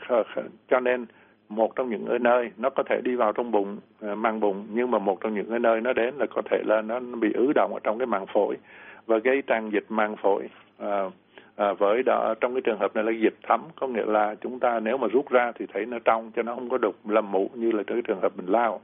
cho 0.69 0.79
nên 0.79 1.05
một 1.49 1.75
trong 1.75 1.89
những 1.89 2.23
nơi 2.23 2.51
nó 2.57 2.69
có 2.69 2.83
thể 2.83 3.01
đi 3.03 3.15
vào 3.15 3.31
trong 3.33 3.51
bụng 3.51 3.77
à, 4.01 4.15
mang 4.15 4.39
bụng 4.39 4.67
nhưng 4.69 4.91
mà 4.91 4.99
một 4.99 5.21
trong 5.21 5.33
những 5.33 5.49
cái 5.49 5.59
nơi 5.59 5.81
nó 5.81 5.93
đến 5.93 6.15
là 6.17 6.25
có 6.25 6.41
thể 6.51 6.63
là 6.65 6.81
nó 6.81 6.99
bị 6.99 7.33
ứ 7.33 7.51
động 7.55 7.73
ở 7.73 7.79
trong 7.83 7.97
cái 7.97 8.05
màng 8.05 8.25
phổi. 8.33 8.57
Và 9.05 9.17
gây 9.17 9.41
tràn 9.41 9.69
dịch 9.69 9.85
màng 9.89 10.15
phổi 10.15 10.49
à, 10.77 11.09
à, 11.55 11.73
với 11.73 12.03
đó 12.03 12.33
trong 12.41 12.53
cái 12.53 12.61
trường 12.61 12.79
hợp 12.79 12.95
này 12.95 13.03
là 13.03 13.11
dịch 13.11 13.35
thấm 13.43 13.61
có 13.75 13.87
nghĩa 13.87 14.05
là 14.05 14.35
chúng 14.41 14.59
ta 14.59 14.79
nếu 14.79 14.97
mà 14.97 15.07
rút 15.07 15.29
ra 15.29 15.51
thì 15.59 15.65
thấy 15.73 15.85
nó 15.85 15.97
trong 16.05 16.31
cho 16.35 16.43
nó 16.43 16.55
không 16.55 16.69
có 16.69 16.77
đục 16.77 16.95
lầm 17.07 17.31
mũ 17.31 17.49
như 17.55 17.71
là 17.71 17.83
cái 17.83 18.01
trường 18.01 18.21
hợp 18.21 18.31
mình 18.37 18.45
lao. 18.45 18.81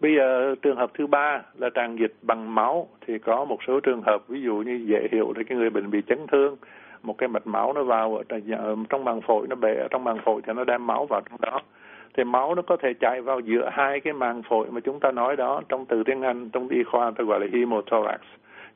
Bây 0.00 0.14
giờ 0.16 0.54
trường 0.62 0.76
hợp 0.76 0.90
thứ 0.94 1.06
ba 1.06 1.42
là 1.54 1.70
tràn 1.70 1.96
dịch 1.96 2.14
bằng 2.22 2.54
máu 2.54 2.88
thì 3.06 3.18
có 3.18 3.44
một 3.44 3.58
số 3.66 3.80
trường 3.80 4.02
hợp 4.06 4.28
ví 4.28 4.42
dụ 4.42 4.54
như 4.56 4.84
dễ 4.86 5.08
hiểu 5.12 5.32
là 5.36 5.42
cái 5.48 5.58
người 5.58 5.70
bệnh 5.70 5.90
bị 5.90 6.02
chấn 6.06 6.26
thương 6.26 6.56
một 7.06 7.18
cái 7.18 7.28
mạch 7.28 7.46
máu 7.46 7.72
nó 7.72 7.82
vào 7.82 8.16
ở 8.16 8.22
trong 8.88 9.04
màng 9.04 9.20
phổi, 9.20 9.46
nó 9.46 9.56
bể 9.56 9.74
ở 9.74 9.88
trong 9.90 10.04
màng 10.04 10.18
phổi 10.24 10.40
thì 10.46 10.52
nó 10.52 10.64
đem 10.64 10.86
máu 10.86 11.06
vào 11.06 11.20
trong 11.30 11.40
đó. 11.40 11.60
Thì 12.14 12.24
máu 12.24 12.54
nó 12.54 12.62
có 12.62 12.76
thể 12.76 12.94
chạy 13.00 13.20
vào 13.20 13.40
giữa 13.40 13.68
hai 13.72 14.00
cái 14.00 14.12
màng 14.12 14.42
phổi 14.42 14.66
mà 14.70 14.80
chúng 14.80 15.00
ta 15.00 15.10
nói 15.10 15.36
đó, 15.36 15.62
trong 15.68 15.86
từ 15.86 16.02
tiếng 16.04 16.22
Anh, 16.22 16.50
trong 16.50 16.68
y 16.68 16.84
khoa 16.84 17.10
ta 17.10 17.24
gọi 17.24 17.40
là 17.40 17.46
hemothorax. 17.52 18.20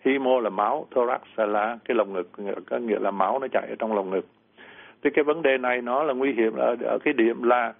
Hemo 0.05 0.41
là 0.41 0.51
máu, 0.51 0.87
thorax 0.91 1.21
là 1.37 1.79
cái 1.85 1.95
lồng 1.95 2.13
ngực, 2.13 2.31
có 2.71 2.79
nghĩa 2.79 2.99
là 2.99 3.11
máu 3.11 3.39
nó 3.39 3.49
chạy 3.49 3.67
ở 3.69 3.75
trong 3.79 3.95
lồng 3.95 4.11
ngực. 4.11 4.27
Thì 5.03 5.11
cái 5.11 5.25
vấn 5.25 5.43
đề 5.43 5.59
này 5.59 5.83
nó 5.83 6.03
là 6.03 6.15
nguy 6.15 6.33
hiểm 6.33 6.57
ở 6.57 6.77
ở 6.85 6.99
cái 7.05 7.15
điểm 7.15 7.43
là 7.43 7.73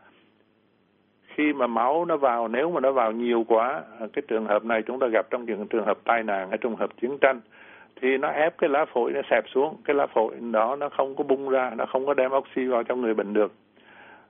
khi 1.27 1.53
mà 1.53 1.67
máu 1.67 2.05
nó 2.05 2.17
vào, 2.17 2.49
nếu 2.49 2.71
mà 2.71 2.81
nó 2.81 2.93
vào 2.93 3.13
nhiều 3.13 3.45
quá, 3.49 3.83
cái 3.99 4.23
trường 4.29 4.47
hợp 4.47 4.65
này 4.65 4.83
chúng 4.83 4.99
ta 4.99 5.07
gặp 5.07 5.27
trong 5.31 5.45
những 5.45 5.67
trường 5.67 5.87
hợp 5.87 5.99
tai 6.05 6.23
nạn 6.23 6.49
hay 6.49 6.59
trường 6.59 6.77
hợp 6.77 6.91
chiến 7.01 7.19
tranh 7.19 7.41
thì 8.01 8.19
nó 8.19 8.29
ép 8.29 8.59
cái 8.59 8.71
lá 8.71 8.85
phổi 8.85 9.13
nó 9.13 9.21
xẹp 9.31 9.45
xuống 9.49 9.77
cái 9.85 9.97
lá 9.97 10.07
phổi 10.07 10.35
đó 10.53 10.77
nó 10.77 10.89
không 10.89 11.17
có 11.17 11.25
bung 11.25 11.49
ra 11.49 11.71
nó 11.77 11.87
không 11.87 12.07
có 12.07 12.15
đem 12.15 12.33
oxy 12.33 12.67
vào 12.67 12.83
trong 12.83 13.01
người 13.01 13.15
bệnh 13.15 13.33
được. 13.33 13.53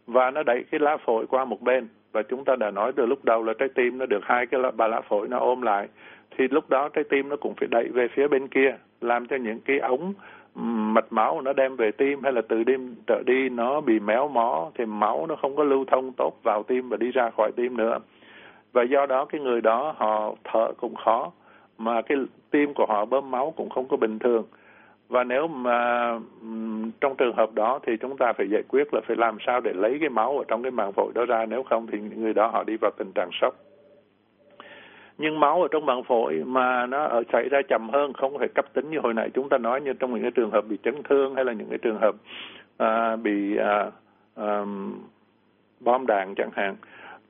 Và 0.06 0.30
nó 0.30 0.42
đẩy 0.42 0.64
cái 0.70 0.80
lá 0.80 0.96
phổi 0.96 1.26
qua 1.26 1.44
một 1.44 1.62
bên. 1.62 1.88
Và 2.12 2.22
chúng 2.22 2.44
ta 2.44 2.56
đã 2.56 2.70
nói 2.70 2.92
từ 2.96 3.06
lúc 3.06 3.24
đầu 3.24 3.42
là 3.42 3.52
trái 3.58 3.68
tim 3.74 3.98
nó 3.98 4.06
được 4.06 4.20
hai 4.24 4.46
cái 4.46 4.60
lá, 4.60 4.70
ba 4.70 4.86
lá 4.88 5.00
phổi 5.00 5.28
nó 5.28 5.38
ôm 5.38 5.62
lại. 5.62 5.88
Thì 6.36 6.48
lúc 6.48 6.68
đó 6.68 6.88
trái 6.88 7.04
tim 7.04 7.28
nó 7.28 7.36
cũng 7.36 7.54
phải 7.54 7.68
đẩy 7.70 7.88
về 7.88 8.08
phía 8.08 8.28
bên 8.28 8.48
kia 8.48 8.76
làm 9.00 9.26
cho 9.26 9.36
những 9.36 9.60
cái 9.60 9.78
ống 9.78 10.14
mạch 10.94 11.12
máu 11.12 11.40
nó 11.40 11.52
đem 11.52 11.76
về 11.76 11.90
tim. 11.90 12.22
Hay 12.22 12.32
là 12.32 12.42
từ 12.48 12.64
đêm 12.64 12.94
trở 13.06 13.22
đi 13.26 13.48
nó 13.48 13.80
bị 13.80 14.00
méo 14.00 14.28
mó 14.28 14.70
thì 14.74 14.84
máu 14.84 15.26
nó 15.26 15.36
không 15.36 15.56
có 15.56 15.64
lưu 15.64 15.84
thông 15.84 16.12
tốt 16.12 16.32
vào 16.42 16.62
tim 16.62 16.88
và 16.88 16.96
đi 16.96 17.10
ra 17.10 17.30
khỏi 17.30 17.52
tim 17.56 17.76
nữa. 17.76 17.98
Và 18.72 18.82
do 18.82 19.06
đó 19.06 19.24
cái 19.24 19.40
người 19.40 19.60
đó 19.60 19.94
họ 19.96 20.34
thở 20.44 20.72
cũng 20.76 20.94
khó. 20.94 21.32
Mà 21.78 22.02
cái 22.02 22.18
tim 22.50 22.74
của 22.74 22.86
họ 22.88 23.04
bơm 23.04 23.30
máu 23.30 23.52
cũng 23.56 23.70
không 23.70 23.88
có 23.88 23.96
bình 23.96 24.18
thường. 24.18 24.44
Và 25.08 25.24
nếu 25.24 25.48
mà 25.48 26.10
trong 27.00 27.16
trường 27.18 27.36
hợp 27.36 27.52
đó 27.54 27.78
thì 27.86 27.96
chúng 28.00 28.16
ta 28.16 28.32
phải 28.32 28.46
giải 28.50 28.62
quyết 28.68 28.94
là 28.94 29.00
phải 29.06 29.16
làm 29.16 29.36
sao 29.46 29.60
để 29.60 29.72
lấy 29.72 29.96
cái 30.00 30.08
máu 30.08 30.38
ở 30.38 30.44
trong 30.48 30.62
cái 30.62 30.70
màng 30.70 30.92
phổi 30.92 31.12
đó 31.14 31.24
ra 31.24 31.46
nếu 31.46 31.62
không 31.62 31.86
thì 31.86 31.98
người 31.98 32.34
đó 32.34 32.46
họ 32.46 32.64
đi 32.64 32.76
vào 32.80 32.90
tình 32.98 33.12
trạng 33.14 33.30
sốc. 33.40 33.54
Nhưng 35.18 35.40
máu 35.40 35.62
ở 35.62 35.68
trong 35.70 35.86
màng 35.86 36.02
phổi 36.02 36.42
mà 36.46 36.86
nó 36.86 37.04
ở 37.04 37.22
xảy 37.32 37.48
ra 37.48 37.60
chậm 37.68 37.88
hơn 37.90 38.12
không 38.12 38.38
phải 38.38 38.48
cấp 38.48 38.64
tính 38.72 38.90
như 38.90 38.98
hồi 38.98 39.14
nãy 39.14 39.30
chúng 39.34 39.48
ta 39.48 39.58
nói 39.58 39.80
như 39.80 39.92
trong 39.92 40.14
những 40.14 40.22
cái 40.22 40.30
trường 40.30 40.50
hợp 40.50 40.64
bị 40.68 40.78
chấn 40.82 41.02
thương 41.02 41.34
hay 41.34 41.44
là 41.44 41.52
những 41.52 41.68
cái 41.68 41.78
trường 41.78 41.98
hợp 41.98 42.14
à, 42.76 43.16
bị 43.16 43.56
à, 43.56 43.90
à, 44.36 44.64
bom 45.80 46.06
đạn 46.06 46.34
chẳng 46.36 46.50
hạn. 46.52 46.76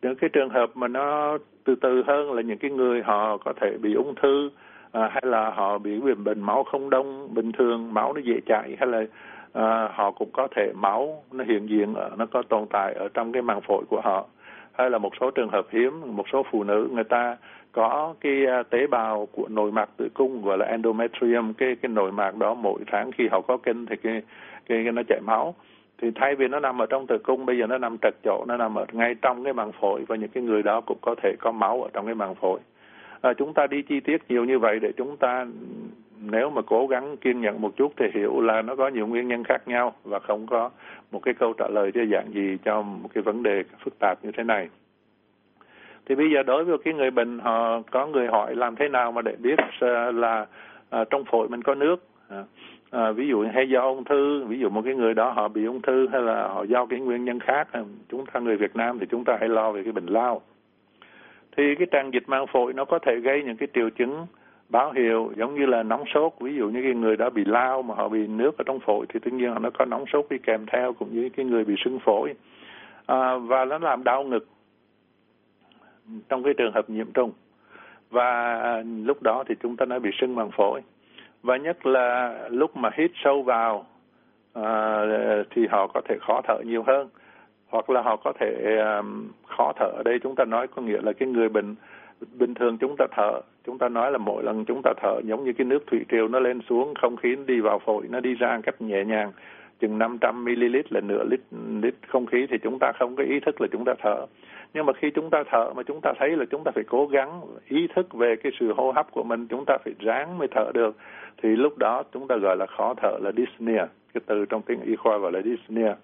Những 0.02 0.14
cái 0.14 0.30
trường 0.30 0.48
hợp 0.48 0.70
mà 0.74 0.88
nó 0.88 1.38
từ 1.64 1.74
từ 1.74 2.02
hơn 2.06 2.32
là 2.32 2.42
những 2.42 2.58
cái 2.58 2.70
người 2.70 3.02
họ 3.02 3.36
có 3.36 3.52
thể 3.60 3.76
bị 3.82 3.94
ung 3.94 4.14
thư 4.22 4.50
à, 4.92 5.08
hay 5.12 5.22
là 5.26 5.50
họ 5.50 5.78
bị 5.78 6.00
bệnh 6.00 6.24
bệnh 6.24 6.40
máu 6.40 6.64
không 6.64 6.90
đông 6.90 7.34
bình 7.34 7.52
thường 7.52 7.94
máu 7.94 8.12
nó 8.12 8.20
dễ 8.20 8.40
chảy 8.46 8.76
hay 8.78 8.88
là 8.88 9.04
à, 9.52 9.88
họ 9.94 10.10
cũng 10.10 10.30
có 10.32 10.48
thể 10.56 10.72
máu 10.74 11.22
nó 11.32 11.44
hiện 11.44 11.68
diện 11.68 11.94
ở 11.94 12.10
nó 12.18 12.26
có 12.26 12.42
tồn 12.48 12.66
tại 12.70 12.94
ở 12.94 13.08
trong 13.14 13.32
cái 13.32 13.42
màng 13.42 13.60
phổi 13.60 13.84
của 13.88 14.00
họ. 14.04 14.26
Hay 14.72 14.90
là 14.90 14.98
một 14.98 15.12
số 15.20 15.30
trường 15.30 15.48
hợp 15.48 15.66
hiếm 15.70 16.16
một 16.16 16.24
số 16.32 16.42
phụ 16.50 16.64
nữ 16.64 16.88
người 16.92 17.04
ta 17.04 17.36
có 17.72 18.14
cái 18.20 18.46
à, 18.46 18.62
tế 18.62 18.86
bào 18.86 19.26
của 19.32 19.48
nội 19.48 19.72
mạc 19.72 19.88
tử 19.96 20.08
cung 20.14 20.42
gọi 20.42 20.58
là 20.58 20.66
endometrium 20.66 21.52
cái 21.52 21.76
cái 21.82 21.88
nội 21.88 22.12
mạc 22.12 22.36
đó 22.36 22.54
mỗi 22.54 22.80
tháng 22.86 23.12
khi 23.12 23.28
họ 23.30 23.40
có 23.40 23.56
kinh 23.56 23.86
thì 23.86 23.96
cái 23.96 24.22
cái, 24.66 24.82
cái 24.84 24.92
nó 24.92 25.02
chảy 25.08 25.20
máu. 25.26 25.54
Thì 26.02 26.10
thay 26.14 26.34
vì 26.34 26.48
nó 26.48 26.60
nằm 26.60 26.82
ở 26.82 26.86
trong 26.86 27.06
tử 27.06 27.18
cung 27.18 27.46
bây 27.46 27.58
giờ 27.58 27.66
nó 27.66 27.78
nằm 27.78 27.96
trật 28.02 28.14
chỗ 28.24 28.44
nó 28.48 28.56
nằm 28.56 28.74
ở 28.74 28.86
ngay 28.92 29.14
trong 29.22 29.44
cái 29.44 29.52
màng 29.52 29.72
phổi 29.80 30.04
và 30.08 30.16
những 30.16 30.30
cái 30.30 30.42
người 30.42 30.62
đó 30.62 30.80
cũng 30.80 30.98
có 31.00 31.14
thể 31.22 31.34
có 31.40 31.52
máu 31.52 31.82
ở 31.82 31.90
trong 31.92 32.06
cái 32.06 32.14
màng 32.14 32.34
phổi 32.34 32.60
à, 33.20 33.32
chúng 33.32 33.54
ta 33.54 33.66
đi 33.66 33.82
chi 33.82 34.00
tiết 34.00 34.22
nhiều 34.28 34.44
như 34.44 34.58
vậy 34.58 34.80
để 34.80 34.92
chúng 34.96 35.16
ta 35.16 35.46
nếu 36.20 36.50
mà 36.50 36.62
cố 36.62 36.86
gắng 36.86 37.16
kiên 37.16 37.40
nhẫn 37.40 37.60
một 37.60 37.76
chút 37.76 37.92
thì 37.96 38.06
hiểu 38.14 38.40
là 38.40 38.62
nó 38.62 38.76
có 38.76 38.88
nhiều 38.88 39.06
nguyên 39.06 39.28
nhân 39.28 39.44
khác 39.44 39.68
nhau 39.68 39.92
và 40.04 40.18
không 40.18 40.46
có 40.46 40.70
một 41.12 41.20
cái 41.22 41.34
câu 41.34 41.52
trả 41.52 41.68
lời 41.68 41.92
cho 41.94 42.00
dạng 42.12 42.34
gì 42.34 42.58
cho 42.64 42.82
một 42.82 43.08
cái 43.14 43.22
vấn 43.22 43.42
đề 43.42 43.62
phức 43.84 43.98
tạp 43.98 44.24
như 44.24 44.30
thế 44.36 44.44
này. 44.44 44.68
Thì 46.06 46.14
bây 46.14 46.30
giờ 46.30 46.42
đối 46.42 46.64
với 46.64 46.78
cái 46.84 46.94
người 46.94 47.10
bệnh 47.10 47.38
họ 47.38 47.82
có 47.90 48.06
người 48.06 48.26
hỏi 48.26 48.56
làm 48.56 48.76
thế 48.76 48.88
nào 48.88 49.12
mà 49.12 49.22
để 49.22 49.36
biết 49.38 49.56
à, 49.80 50.10
là 50.12 50.46
à, 50.90 51.04
trong 51.10 51.24
phổi 51.24 51.48
mình 51.48 51.62
có 51.62 51.74
nước? 51.74 52.04
À, 52.28 52.44
à, 52.90 53.12
ví 53.12 53.28
dụ 53.28 53.44
hay 53.54 53.68
do 53.68 53.80
ung 53.80 54.04
thư 54.04 54.44
ví 54.44 54.58
dụ 54.58 54.68
một 54.68 54.82
cái 54.84 54.94
người 54.94 55.14
đó 55.14 55.30
họ 55.30 55.48
bị 55.48 55.64
ung 55.64 55.82
thư 55.82 56.08
hay 56.12 56.22
là 56.22 56.48
họ 56.48 56.62
do 56.62 56.86
cái 56.86 57.00
nguyên 57.00 57.24
nhân 57.24 57.40
khác. 57.40 57.68
Chúng 58.08 58.26
ta 58.26 58.40
người 58.40 58.56
Việt 58.56 58.76
Nam 58.76 58.98
thì 58.98 59.06
chúng 59.10 59.24
ta 59.24 59.36
hãy 59.40 59.48
lo 59.48 59.72
về 59.72 59.82
cái 59.82 59.92
bệnh 59.92 60.06
lao 60.06 60.40
thì 61.60 61.74
cái 61.74 61.86
tràn 61.90 62.10
dịch 62.10 62.28
màng 62.28 62.46
phổi 62.46 62.72
nó 62.72 62.84
có 62.84 62.98
thể 62.98 63.16
gây 63.16 63.42
những 63.42 63.56
cái 63.56 63.68
triệu 63.74 63.90
chứng 63.90 64.26
báo 64.68 64.92
hiệu 64.92 65.32
giống 65.36 65.54
như 65.54 65.66
là 65.66 65.82
nóng 65.82 66.04
sốt 66.14 66.32
ví 66.40 66.54
dụ 66.54 66.68
như 66.68 66.82
cái 66.82 66.94
người 66.94 67.16
đó 67.16 67.30
bị 67.30 67.44
lao 67.46 67.82
mà 67.82 67.94
họ 67.94 68.08
bị 68.08 68.26
nước 68.26 68.58
ở 68.58 68.64
trong 68.66 68.80
phổi 68.80 69.06
thì 69.08 69.20
tất 69.20 69.32
nhiên 69.32 69.54
nó 69.60 69.70
có 69.70 69.84
nóng 69.84 70.04
sốt 70.12 70.26
đi 70.30 70.38
kèm 70.38 70.66
theo 70.66 70.92
cũng 70.92 71.08
như 71.14 71.28
cái 71.36 71.46
người 71.46 71.64
bị 71.64 71.74
sưng 71.84 71.98
phổi. 72.04 72.34
À, 73.06 73.36
và 73.36 73.64
nó 73.64 73.78
làm 73.78 74.04
đau 74.04 74.22
ngực 74.24 74.48
trong 76.28 76.42
cái 76.42 76.54
trường 76.54 76.72
hợp 76.72 76.90
nhiễm 76.90 77.12
trùng. 77.12 77.32
Và 78.10 78.82
lúc 79.04 79.22
đó 79.22 79.44
thì 79.48 79.54
chúng 79.62 79.76
ta 79.76 79.86
nói 79.86 80.00
bị 80.00 80.10
sưng 80.20 80.34
màng 80.34 80.50
phổi. 80.50 80.80
Và 81.42 81.56
nhất 81.56 81.86
là 81.86 82.34
lúc 82.50 82.76
mà 82.76 82.90
hít 82.98 83.10
sâu 83.24 83.42
vào 83.42 83.86
à, 84.52 84.98
thì 85.50 85.66
họ 85.70 85.86
có 85.86 86.00
thể 86.08 86.16
khó 86.20 86.40
thở 86.48 86.60
nhiều 86.64 86.84
hơn 86.86 87.08
hoặc 87.70 87.90
là 87.90 88.02
họ 88.02 88.16
có 88.16 88.32
thể 88.40 88.76
um, 88.76 89.28
khó 89.46 89.72
thở 89.76 89.86
ở 89.86 90.02
đây 90.04 90.18
chúng 90.22 90.34
ta 90.34 90.44
nói 90.44 90.66
có 90.66 90.82
nghĩa 90.82 91.00
là 91.02 91.12
cái 91.12 91.28
người 91.28 91.48
bệnh 91.48 91.74
bình 92.38 92.54
thường 92.54 92.78
chúng 92.78 92.94
ta 92.98 93.06
thở 93.16 93.40
chúng 93.66 93.78
ta 93.78 93.88
nói 93.88 94.12
là 94.12 94.18
mỗi 94.18 94.44
lần 94.44 94.64
chúng 94.64 94.80
ta 94.84 94.92
thở 95.02 95.20
giống 95.24 95.44
như 95.44 95.52
cái 95.52 95.64
nước 95.64 95.86
thủy 95.86 96.00
triều 96.10 96.28
nó 96.28 96.40
lên 96.40 96.60
xuống 96.68 96.94
không 97.00 97.16
khí 97.16 97.36
đi 97.46 97.60
vào 97.60 97.78
phổi 97.78 98.06
nó 98.10 98.20
đi 98.20 98.34
ra 98.34 98.60
cách 98.62 98.80
nhẹ 98.80 99.04
nhàng 99.04 99.32
chừng 99.80 99.98
500 99.98 100.44
ml 100.44 100.76
là 100.90 101.00
nửa 101.00 101.24
lít 101.30 101.40
lít 101.82 101.94
không 102.08 102.26
khí 102.26 102.46
thì 102.50 102.58
chúng 102.62 102.78
ta 102.80 102.92
không 102.98 103.16
có 103.16 103.22
ý 103.22 103.40
thức 103.40 103.60
là 103.60 103.66
chúng 103.72 103.84
ta 103.84 103.94
thở 104.02 104.26
nhưng 104.74 104.86
mà 104.86 104.92
khi 104.92 105.10
chúng 105.10 105.30
ta 105.30 105.42
thở 105.50 105.72
mà 105.76 105.82
chúng 105.82 106.00
ta 106.00 106.12
thấy 106.18 106.36
là 106.36 106.44
chúng 106.50 106.64
ta 106.64 106.70
phải 106.74 106.84
cố 106.84 107.06
gắng 107.06 107.40
ý 107.68 107.86
thức 107.94 108.14
về 108.14 108.36
cái 108.36 108.52
sự 108.60 108.72
hô 108.76 108.92
hấp 108.92 109.10
của 109.12 109.22
mình 109.22 109.46
chúng 109.46 109.64
ta 109.66 109.78
phải 109.84 109.94
ráng 109.98 110.38
mới 110.38 110.48
thở 110.48 110.70
được 110.74 110.96
thì 111.42 111.48
lúc 111.48 111.78
đó 111.78 112.02
chúng 112.12 112.28
ta 112.28 112.36
gọi 112.36 112.56
là 112.56 112.66
khó 112.66 112.94
thở 112.94 113.18
là 113.20 113.32
dyspnea 113.36 113.86
cái 114.14 114.20
từ 114.26 114.44
trong 114.44 114.62
tiếng 114.62 114.80
y 114.80 114.96
khoa 114.96 115.18
gọi 115.18 115.32
là 115.32 115.40
dyspnea 115.44 115.94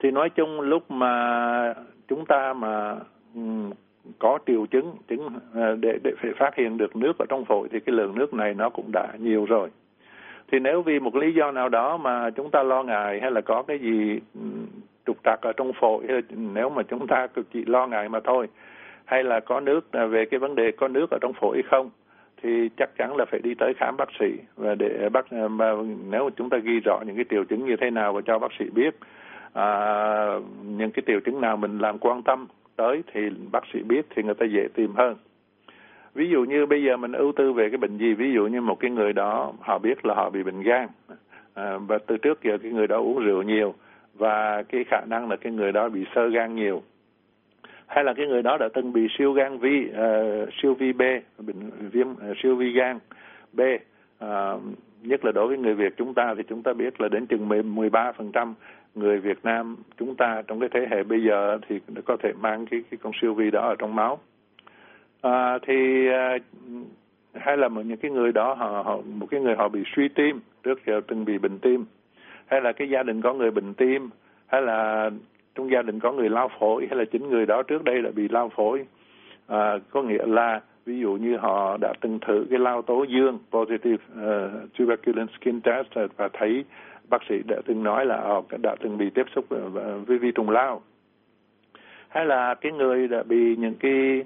thì 0.00 0.10
nói 0.10 0.30
chung 0.30 0.60
lúc 0.60 0.90
mà 0.90 1.74
chúng 2.08 2.26
ta 2.26 2.52
mà 2.52 2.96
um, 3.34 3.70
có 4.18 4.38
triệu 4.46 4.66
chứng 4.66 4.96
chứng 5.08 5.28
ờ, 5.54 5.76
để 5.80 5.98
để 6.02 6.12
phải 6.22 6.32
phát 6.38 6.54
hiện 6.56 6.76
được 6.76 6.96
nước 6.96 7.18
ở 7.18 7.26
trong 7.28 7.44
phổi 7.44 7.68
thì 7.72 7.80
cái 7.80 7.94
lượng 7.94 8.18
nước 8.18 8.34
này 8.34 8.54
nó 8.54 8.70
cũng 8.70 8.90
đã 8.92 9.08
nhiều 9.18 9.44
rồi. 9.44 9.68
Thì 10.52 10.58
nếu 10.58 10.82
vì 10.82 11.00
một 11.00 11.16
lý 11.16 11.34
do 11.34 11.50
nào 11.50 11.68
đó 11.68 11.96
mà 11.96 12.30
chúng 12.30 12.50
ta 12.50 12.62
lo 12.62 12.82
ngại 12.82 13.20
hay 13.20 13.30
là 13.30 13.40
có 13.40 13.62
cái 13.62 13.78
gì 13.78 14.20
ừ, 14.34 14.40
trục 15.06 15.16
trặc 15.24 15.40
ở 15.42 15.52
trong 15.52 15.72
phổi 15.72 16.06
nếu 16.30 16.70
mà 16.70 16.82
chúng 16.82 17.06
ta 17.06 17.26
chỉ 17.52 17.64
lo 17.64 17.86
ngại 17.86 18.08
mà 18.08 18.20
thôi 18.20 18.48
hay 19.04 19.24
là 19.24 19.40
có 19.40 19.60
nước 19.60 19.92
à, 19.92 20.06
về 20.06 20.24
cái 20.24 20.40
vấn 20.40 20.54
đề 20.54 20.72
có 20.72 20.88
nước 20.88 21.10
ở 21.10 21.18
trong 21.20 21.32
phổi 21.32 21.56
hay 21.56 21.62
không 21.70 21.90
thì 22.42 22.68
chắc 22.76 22.90
chắn 22.98 23.16
là 23.16 23.24
phải 23.24 23.40
đi 23.40 23.54
tới 23.54 23.74
khám 23.74 23.96
bác 23.96 24.08
sĩ 24.20 24.26
và 24.56 24.74
để 24.74 25.08
bác 25.12 25.30
à, 25.30 25.48
mà 25.48 25.72
nếu 26.10 26.30
chúng 26.36 26.50
ta 26.50 26.56
ghi 26.56 26.80
rõ 26.80 27.00
những 27.06 27.16
cái 27.16 27.24
triệu 27.30 27.44
chứng 27.44 27.66
như 27.66 27.76
thế 27.80 27.90
nào 27.90 28.12
và 28.12 28.20
cho 28.20 28.38
bác 28.38 28.52
sĩ 28.58 28.64
biết 28.74 28.94
à, 29.52 29.74
những 30.64 30.90
cái 30.90 31.02
triệu 31.06 31.20
chứng 31.20 31.40
nào 31.40 31.56
mình 31.56 31.78
làm 31.78 31.98
quan 31.98 32.22
tâm 32.22 32.46
tới 32.76 33.02
thì 33.12 33.20
bác 33.52 33.64
sĩ 33.72 33.82
biết 33.82 34.06
thì 34.10 34.22
người 34.22 34.34
ta 34.34 34.46
dễ 34.46 34.68
tìm 34.74 34.94
hơn. 34.94 35.16
Ví 36.14 36.28
dụ 36.28 36.44
như 36.44 36.66
bây 36.66 36.82
giờ 36.82 36.96
mình 36.96 37.12
ưu 37.12 37.32
tư 37.32 37.52
về 37.52 37.68
cái 37.68 37.78
bệnh 37.78 37.98
gì? 37.98 38.14
Ví 38.14 38.32
dụ 38.32 38.46
như 38.46 38.60
một 38.60 38.80
cái 38.80 38.90
người 38.90 39.12
đó 39.12 39.52
họ 39.60 39.78
biết 39.78 40.06
là 40.06 40.14
họ 40.14 40.30
bị 40.30 40.42
bệnh 40.42 40.62
gan. 40.62 40.88
À, 41.54 41.78
và 41.78 41.98
từ 42.06 42.16
trước 42.16 42.42
giờ 42.42 42.58
cái 42.62 42.72
người 42.72 42.86
đó 42.86 42.98
uống 42.98 43.18
rượu 43.18 43.42
nhiều 43.42 43.74
và 44.14 44.62
cái 44.62 44.84
khả 44.84 45.00
năng 45.06 45.28
là 45.30 45.36
cái 45.36 45.52
người 45.52 45.72
đó 45.72 45.88
bị 45.88 46.04
sơ 46.14 46.28
gan 46.28 46.54
nhiều. 46.54 46.82
Hay 47.86 48.04
là 48.04 48.14
cái 48.14 48.26
người 48.26 48.42
đó 48.42 48.56
đã 48.56 48.68
từng 48.74 48.92
bị 48.92 49.06
siêu 49.18 49.32
gan 49.32 49.58
vi 49.58 49.90
uh, 49.90 50.48
siêu 50.62 50.74
vi 50.74 50.92
B 50.92 51.02
bệnh 51.38 51.70
viêm 51.92 52.10
uh, 52.10 52.36
siêu 52.42 52.56
vi 52.56 52.72
gan 52.72 52.98
B. 53.52 53.60
Uh, 54.24 54.28
nhất 55.02 55.24
là 55.24 55.32
đối 55.32 55.48
với 55.48 55.58
người 55.58 55.74
Việt 55.74 55.96
chúng 55.96 56.14
ta 56.14 56.34
thì 56.36 56.42
chúng 56.48 56.62
ta 56.62 56.72
biết 56.72 57.00
là 57.00 57.08
đến 57.08 57.26
chừng 57.26 57.48
13% 57.48 58.54
người 58.94 59.18
Việt 59.18 59.38
Nam 59.42 59.76
chúng 59.98 60.14
ta 60.16 60.42
trong 60.46 60.60
cái 60.60 60.68
thế 60.72 60.86
hệ 60.90 61.02
bây 61.02 61.24
giờ 61.24 61.58
thì 61.68 61.80
có 62.04 62.16
thể 62.22 62.32
mang 62.40 62.66
cái 62.66 62.82
cái 62.90 62.98
con 63.02 63.12
siêu 63.20 63.34
vi 63.34 63.50
đó 63.50 63.68
ở 63.68 63.74
trong 63.78 63.96
máu. 63.96 64.18
À, 65.20 65.58
thì 65.66 66.08
à, 66.08 66.38
hay 67.34 67.56
là 67.56 67.68
một 67.68 67.82
những 67.86 67.96
cái 67.96 68.10
người 68.10 68.32
đó 68.32 68.54
họ, 68.54 68.82
họ 68.82 68.98
một 69.18 69.26
cái 69.30 69.40
người 69.40 69.54
họ 69.56 69.68
bị 69.68 69.82
suy 69.96 70.08
tim 70.08 70.40
trước 70.62 70.86
giờ 70.86 71.00
từng 71.06 71.24
bị 71.24 71.38
bệnh 71.38 71.58
tim 71.58 71.84
hay 72.46 72.60
là 72.60 72.72
cái 72.72 72.88
gia 72.88 73.02
đình 73.02 73.22
có 73.22 73.34
người 73.34 73.50
bệnh 73.50 73.74
tim 73.74 74.10
hay 74.46 74.62
là 74.62 75.10
trong 75.54 75.70
gia 75.70 75.82
đình 75.82 76.00
có 76.00 76.12
người 76.12 76.28
lao 76.28 76.50
phổi 76.60 76.86
hay 76.90 76.98
là 76.98 77.04
chính 77.04 77.28
người 77.28 77.46
đó 77.46 77.62
trước 77.62 77.84
đây 77.84 78.02
đã 78.02 78.10
bị 78.14 78.28
lao 78.28 78.48
phổi. 78.48 78.86
À, 79.46 79.78
có 79.90 80.02
nghĩa 80.02 80.26
là 80.26 80.60
ví 80.86 81.00
dụ 81.00 81.12
như 81.12 81.36
họ 81.36 81.76
đã 81.80 81.92
từng 82.00 82.18
thử 82.26 82.46
cái 82.50 82.58
lao 82.58 82.82
tố 82.82 83.04
dương 83.04 83.38
positive 83.50 84.04
uh, 84.12 84.50
tuberculin 84.78 85.26
skin 85.40 85.60
test 85.60 85.86
uh, 86.04 86.16
và 86.16 86.28
thấy 86.32 86.64
bác 87.08 87.22
sĩ 87.28 87.34
đã 87.48 87.56
từng 87.66 87.82
nói 87.82 88.06
là 88.06 88.20
họ 88.20 88.42
đã 88.62 88.76
từng 88.80 88.98
bị 88.98 89.10
tiếp 89.10 89.26
xúc 89.34 89.44
uh, 89.54 90.06
với 90.06 90.18
vi 90.18 90.32
trùng 90.32 90.50
lao. 90.50 90.82
Hay 92.08 92.26
là 92.26 92.54
cái 92.54 92.72
người 92.72 93.08
đã 93.08 93.22
bị 93.22 93.56
những 93.56 93.74
cái 93.74 94.24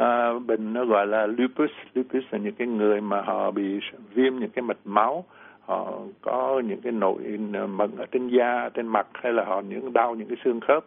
uh, 0.00 0.46
bệnh 0.46 0.72
nó 0.72 0.84
gọi 0.84 1.06
là 1.06 1.26
lupus. 1.26 1.70
Lupus 1.94 2.22
là 2.30 2.38
những 2.38 2.54
cái 2.54 2.68
người 2.68 3.00
mà 3.00 3.20
họ 3.20 3.50
bị 3.50 3.80
viêm 4.14 4.38
những 4.38 4.50
cái 4.50 4.62
mạch 4.62 4.80
máu. 4.84 5.24
Họ 5.60 6.00
có 6.20 6.62
những 6.64 6.80
cái 6.80 6.92
nỗi 6.92 7.38
uh, 7.64 7.70
mẩn 7.70 7.90
ở 7.96 8.06
trên 8.10 8.28
da 8.28 8.68
trên 8.74 8.86
mặt 8.86 9.06
hay 9.14 9.32
là 9.32 9.44
họ 9.44 9.60
những 9.60 9.92
đau 9.92 10.14
những 10.14 10.28
cái 10.28 10.36
xương 10.44 10.60
khớp 10.60 10.84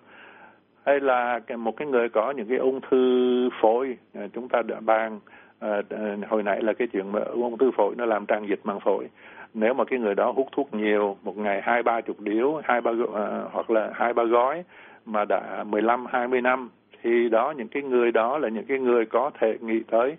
hay 0.86 1.00
là 1.00 1.40
một 1.58 1.78
cái 1.78 1.88
người 1.88 2.10
có 2.10 2.32
những 2.32 2.48
cái 2.48 2.58
ung 2.58 2.82
thư 2.90 3.50
phổi 3.62 3.98
à, 4.14 4.28
chúng 4.34 4.50
ta 4.50 4.62
đã 4.62 4.80
bàn 4.80 5.20
à, 5.60 5.82
à, 5.90 6.18
hồi 6.30 6.44
nãy 6.44 6.62
là 6.62 6.74
cái 6.74 6.88
chuyện 6.88 7.12
mà 7.12 7.20
ung 7.20 7.58
thư 7.58 7.72
phổi 7.72 7.96
nó 7.98 8.06
làm 8.06 8.26
tràn 8.26 8.48
dịch 8.48 8.60
màng 8.64 8.80
phổi. 8.80 9.08
Nếu 9.54 9.74
mà 9.74 9.84
cái 9.86 10.00
người 10.00 10.16
đó 10.16 10.32
hút 10.32 10.48
thuốc 10.52 10.74
nhiều 10.74 11.18
một 11.24 11.38
ngày 11.38 11.62
hai 11.62 11.84
ba 11.84 12.02
chục 12.02 12.20
điếu 12.20 12.62
hai 12.64 12.82
ba 12.82 12.92
à, 13.14 13.44
hoặc 13.52 13.70
là 13.70 13.92
hai 13.94 14.14
ba 14.14 14.24
gói 14.24 14.64
mà 15.06 15.26
đã 15.26 15.64
mười 15.64 15.82
lăm 15.82 16.06
hai 16.06 16.28
mươi 16.28 16.42
năm 16.42 16.70
thì 17.02 17.30
đó 17.30 17.54
những 17.58 17.68
cái 17.68 17.84
người 17.84 18.12
đó 18.12 18.38
là 18.38 18.50
những 18.50 18.66
cái 18.66 18.80
người 18.80 19.06
có 19.06 19.32
thể 19.40 19.58
nghĩ 19.62 19.80
tới 19.92 20.18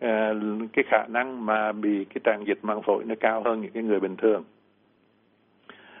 à, 0.00 0.32
cái 0.72 0.84
khả 0.88 1.06
năng 1.08 1.46
mà 1.46 1.72
bị 1.72 2.04
cái 2.04 2.20
tràn 2.24 2.44
dịch 2.44 2.58
màng 2.62 2.82
phổi 2.82 3.04
nó 3.04 3.14
cao 3.20 3.42
hơn 3.44 3.60
những 3.60 3.72
cái 3.72 3.82
người 3.82 4.00
bình 4.00 4.16
thường. 4.16 4.44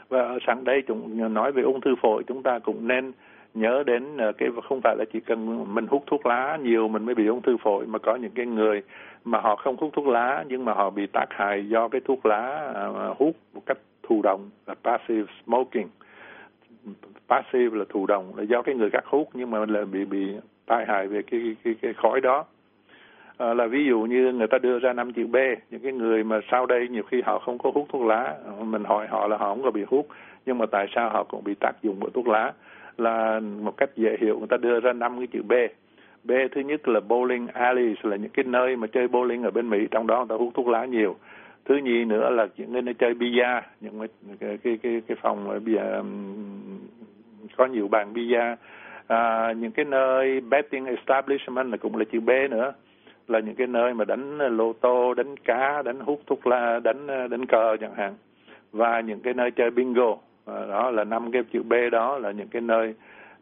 Và 0.08 0.22
ở 0.22 0.38
sẵn 0.46 0.64
đây 0.64 0.82
chúng 0.88 1.34
nói 1.34 1.52
về 1.52 1.62
ung 1.62 1.80
thư 1.80 1.94
phổi 2.02 2.22
chúng 2.26 2.42
ta 2.42 2.58
cũng 2.58 2.88
nên 2.88 3.12
nhớ 3.60 3.82
đến 3.86 4.16
ờ, 4.16 4.32
cái 4.32 4.48
không 4.68 4.80
phải 4.84 4.96
là 4.98 5.04
chỉ 5.12 5.20
cần 5.20 5.66
mình 5.74 5.86
hút 5.86 6.04
thuốc 6.06 6.26
lá 6.26 6.58
nhiều 6.62 6.88
mình 6.88 7.04
mới 7.04 7.14
bị 7.14 7.26
ung 7.26 7.42
thư 7.42 7.56
phổi 7.56 7.86
mà 7.86 7.98
có 7.98 8.16
những 8.16 8.32
cái 8.34 8.46
người 8.46 8.82
mà 9.24 9.40
họ 9.40 9.56
không 9.56 9.76
hút 9.76 9.90
thuốc 9.92 10.06
lá 10.06 10.44
nhưng 10.48 10.64
mà 10.64 10.72
họ 10.72 10.90
bị 10.90 11.06
tác 11.06 11.26
hại 11.30 11.68
do 11.68 11.88
cái 11.88 12.00
thuốc 12.04 12.26
lá 12.26 12.72
à, 12.74 12.86
hút 13.18 13.36
một 13.54 13.62
cách 13.66 13.78
thụ 14.08 14.22
động 14.22 14.50
là 14.66 14.74
passive 14.84 15.32
smoking. 15.44 15.88
Passive 17.28 17.78
là 17.78 17.84
thụ 17.88 18.06
động 18.06 18.32
là 18.36 18.42
do 18.42 18.62
cái 18.62 18.74
người 18.74 18.90
khác 18.90 19.04
hút 19.06 19.28
nhưng 19.34 19.50
mà 19.50 19.58
là 19.68 19.84
bị 19.84 20.04
bị 20.04 20.26
tai 20.66 20.84
hại 20.88 21.06
về 21.06 21.22
cái 21.22 21.56
cái 21.64 21.74
cái 21.82 21.92
khói 21.92 22.20
đó. 22.20 22.44
À, 23.38 23.54
là 23.54 23.66
ví 23.66 23.84
dụ 23.86 24.00
như 24.00 24.32
người 24.32 24.46
ta 24.46 24.58
đưa 24.58 24.78
ra 24.78 24.92
năm 24.92 25.12
chữ 25.12 25.26
B 25.26 25.36
những 25.70 25.80
cái 25.82 25.92
người 25.92 26.24
mà 26.24 26.40
sau 26.50 26.66
đây 26.66 26.88
nhiều 26.88 27.02
khi 27.02 27.22
họ 27.22 27.38
không 27.38 27.58
có 27.58 27.70
hút 27.74 27.86
thuốc 27.92 28.02
lá 28.02 28.36
mình 28.64 28.84
hỏi 28.84 29.06
họ 29.06 29.28
là 29.28 29.36
họ 29.36 29.48
không 29.48 29.62
có 29.62 29.70
bị 29.70 29.84
hút 29.88 30.08
nhưng 30.46 30.58
mà 30.58 30.66
tại 30.66 30.86
sao 30.94 31.10
họ 31.10 31.24
cũng 31.24 31.44
bị 31.44 31.54
tác 31.60 31.72
dụng 31.82 32.00
của 32.00 32.10
thuốc 32.10 32.28
lá? 32.28 32.52
Là 33.00 33.40
một 33.40 33.76
cách 33.76 33.90
dễ 33.96 34.16
hiểu. 34.20 34.38
Người 34.38 34.48
ta 34.48 34.56
đưa 34.56 34.80
ra 34.80 34.92
năm 34.92 35.18
cái 35.18 35.26
chữ 35.26 35.42
B. 35.42 35.52
B 36.24 36.32
thứ 36.52 36.60
nhất 36.60 36.88
là 36.88 37.00
bowling 37.08 37.46
alleys 37.52 37.98
là 38.02 38.16
những 38.16 38.30
cái 38.30 38.44
nơi 38.44 38.76
mà 38.76 38.86
chơi 38.86 39.08
bowling 39.08 39.44
ở 39.44 39.50
bên 39.50 39.70
Mỹ. 39.70 39.78
Trong 39.90 40.06
đó 40.06 40.16
người 40.18 40.26
ta 40.28 40.34
hút 40.44 40.54
thuốc 40.54 40.68
lá 40.68 40.84
nhiều. 40.84 41.16
Thứ 41.64 41.76
nhì 41.76 42.04
nữa 42.04 42.30
là 42.30 42.46
những 42.56 42.84
nơi 42.84 42.94
chơi 42.94 43.14
bia 43.14 43.60
những 43.80 44.08
cái 44.40 44.58
cái 44.62 44.78
cái, 44.82 45.02
cái 45.06 45.16
phòng 45.22 45.60
bia 45.64 45.82
có 47.56 47.66
nhiều 47.66 47.88
bàn 47.88 48.12
bia. 48.12 48.54
À, 49.06 49.52
những 49.52 49.72
cái 49.72 49.84
nơi 49.84 50.40
betting 50.40 50.84
establishment 50.84 51.70
là 51.70 51.76
cũng 51.76 51.96
là 51.96 52.04
chữ 52.12 52.20
B 52.20 52.30
nữa. 52.50 52.72
Là 53.28 53.38
những 53.38 53.54
cái 53.54 53.66
nơi 53.66 53.94
mà 53.94 54.04
đánh 54.04 54.38
lô 54.38 54.72
tô 54.72 55.14
đánh 55.14 55.36
cá 55.36 55.82
đánh 55.82 56.00
hút 56.00 56.20
thuốc 56.26 56.46
lá 56.46 56.80
đánh 56.84 57.06
đánh 57.06 57.46
cờ 57.46 57.76
chẳng 57.80 57.94
hạn. 57.94 58.14
Và 58.72 59.00
những 59.00 59.20
cái 59.20 59.34
nơi 59.34 59.50
chơi 59.50 59.70
bingo. 59.70 60.16
Ờ, 60.48 60.66
đó 60.66 60.90
là 60.90 61.04
năm 61.04 61.30
cái 61.32 61.42
chữ 61.52 61.62
B 61.62 61.72
đó 61.92 62.18
là 62.18 62.30
những 62.30 62.48
cái 62.48 62.62
nơi 62.62 62.94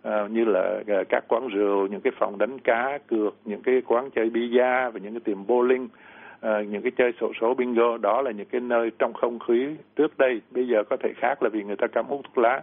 uh, 0.08 0.30
như 0.30 0.44
là 0.44 0.80
uh, 0.80 1.08
các 1.08 1.24
quán 1.28 1.48
rượu 1.48 1.86
những 1.86 2.00
cái 2.00 2.12
phòng 2.18 2.38
đánh 2.38 2.58
cá 2.58 2.98
cược 3.06 3.34
những 3.44 3.62
cái 3.62 3.82
quán 3.86 4.10
chơi 4.10 4.30
bia 4.30 4.62
và 4.62 4.98
những 5.02 5.12
cái 5.12 5.20
tiệm 5.24 5.46
bowling 5.46 5.84
uh, 5.84 6.68
những 6.68 6.82
cái 6.82 6.92
chơi 6.96 7.12
sổ 7.20 7.32
số 7.40 7.54
bingo. 7.54 7.96
Đó 7.98 8.22
là 8.22 8.30
những 8.30 8.46
cái 8.46 8.60
nơi 8.60 8.90
trong 8.98 9.12
không 9.12 9.38
khí 9.38 9.68
trước 9.96 10.18
đây. 10.18 10.40
Bây 10.50 10.68
giờ 10.68 10.82
có 10.90 10.96
thể 10.96 11.12
khác 11.16 11.42
là 11.42 11.48
vì 11.48 11.62
người 11.62 11.76
ta 11.76 11.86
cấm 11.86 12.06
hút 12.06 12.20
thuốc 12.24 12.38
lá. 12.38 12.62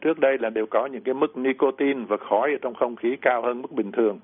Trước 0.00 0.18
đây 0.18 0.38
là 0.38 0.50
đều 0.50 0.66
có 0.66 0.86
những 0.86 1.02
cái 1.02 1.14
mức 1.14 1.36
nicotine 1.36 2.04
và 2.08 2.16
khói 2.16 2.50
ở 2.52 2.58
trong 2.62 2.74
không 2.74 2.96
khí 2.96 3.16
cao 3.20 3.42
hơn 3.42 3.62
mức 3.62 3.72
bình 3.72 3.92
thường. 3.92 4.18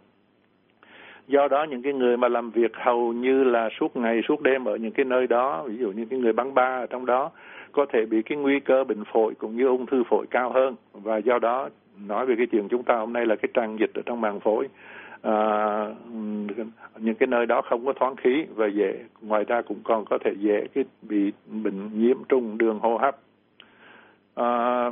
Do 1.27 1.49
đó 1.49 1.65
những 1.71 1.83
cái 1.83 1.93
người 1.93 2.17
mà 2.17 2.29
làm 2.29 2.51
việc 2.51 2.73
hầu 2.75 3.13
như 3.13 3.45
là 3.45 3.69
suốt 3.81 3.97
ngày 3.97 4.23
suốt 4.29 4.41
đêm 4.41 4.65
ở 4.65 4.77
những 4.77 4.93
cái 4.93 5.05
nơi 5.05 5.27
đó 5.27 5.63
ví 5.67 5.77
dụ 5.77 5.93
như 5.93 6.05
cái 6.11 6.19
người 6.19 6.33
bắn 6.33 6.55
ba 6.55 6.81
ở 6.83 6.87
trong 6.87 7.07
đó 7.07 7.31
có 7.75 7.87
thể 7.93 8.07
bị 8.07 8.23
cái 8.23 8.39
nguy 8.39 8.61
cơ 8.61 8.85
bệnh 8.85 9.05
phổi 9.13 9.35
cũng 9.35 9.57
như 9.57 9.67
ung 9.67 9.87
thư 9.87 10.03
phổi 10.11 10.27
cao 10.31 10.53
hơn. 10.53 10.77
Và 10.93 11.17
do 11.17 11.39
đó 11.39 11.69
nói 12.07 12.27
về 12.27 12.35
cái 12.39 12.47
chuyện 12.47 12.69
chúng 12.69 12.83
ta 12.83 12.97
hôm 12.97 13.13
nay 13.13 13.27
là 13.27 13.37
cái 13.37 13.49
tràn 13.55 13.77
dịch 13.81 13.91
ở 13.95 14.03
trong 14.07 14.21
màng 14.21 14.41
phổi 14.41 14.69
à, 15.25 15.89
những 16.99 17.15
cái 17.15 17.27
nơi 17.27 17.47
đó 17.47 17.63
không 17.63 17.87
có 17.87 17.93
thoáng 17.93 18.17
khí 18.17 18.45
và 18.55 18.67
dễ 18.67 19.05
ngoài 19.21 19.45
ra 19.45 19.63
cũng 19.63 19.81
còn 19.85 20.05
có 20.05 20.19
thể 20.25 20.33
dễ 20.39 20.67
cái 20.75 20.85
bị 21.03 21.33
bệnh 21.47 21.91
nhiễm 21.99 22.17
trùng 22.29 22.59
đường 22.59 22.79
hô 22.79 22.97
hấp. 22.97 23.17
À, 24.35 24.91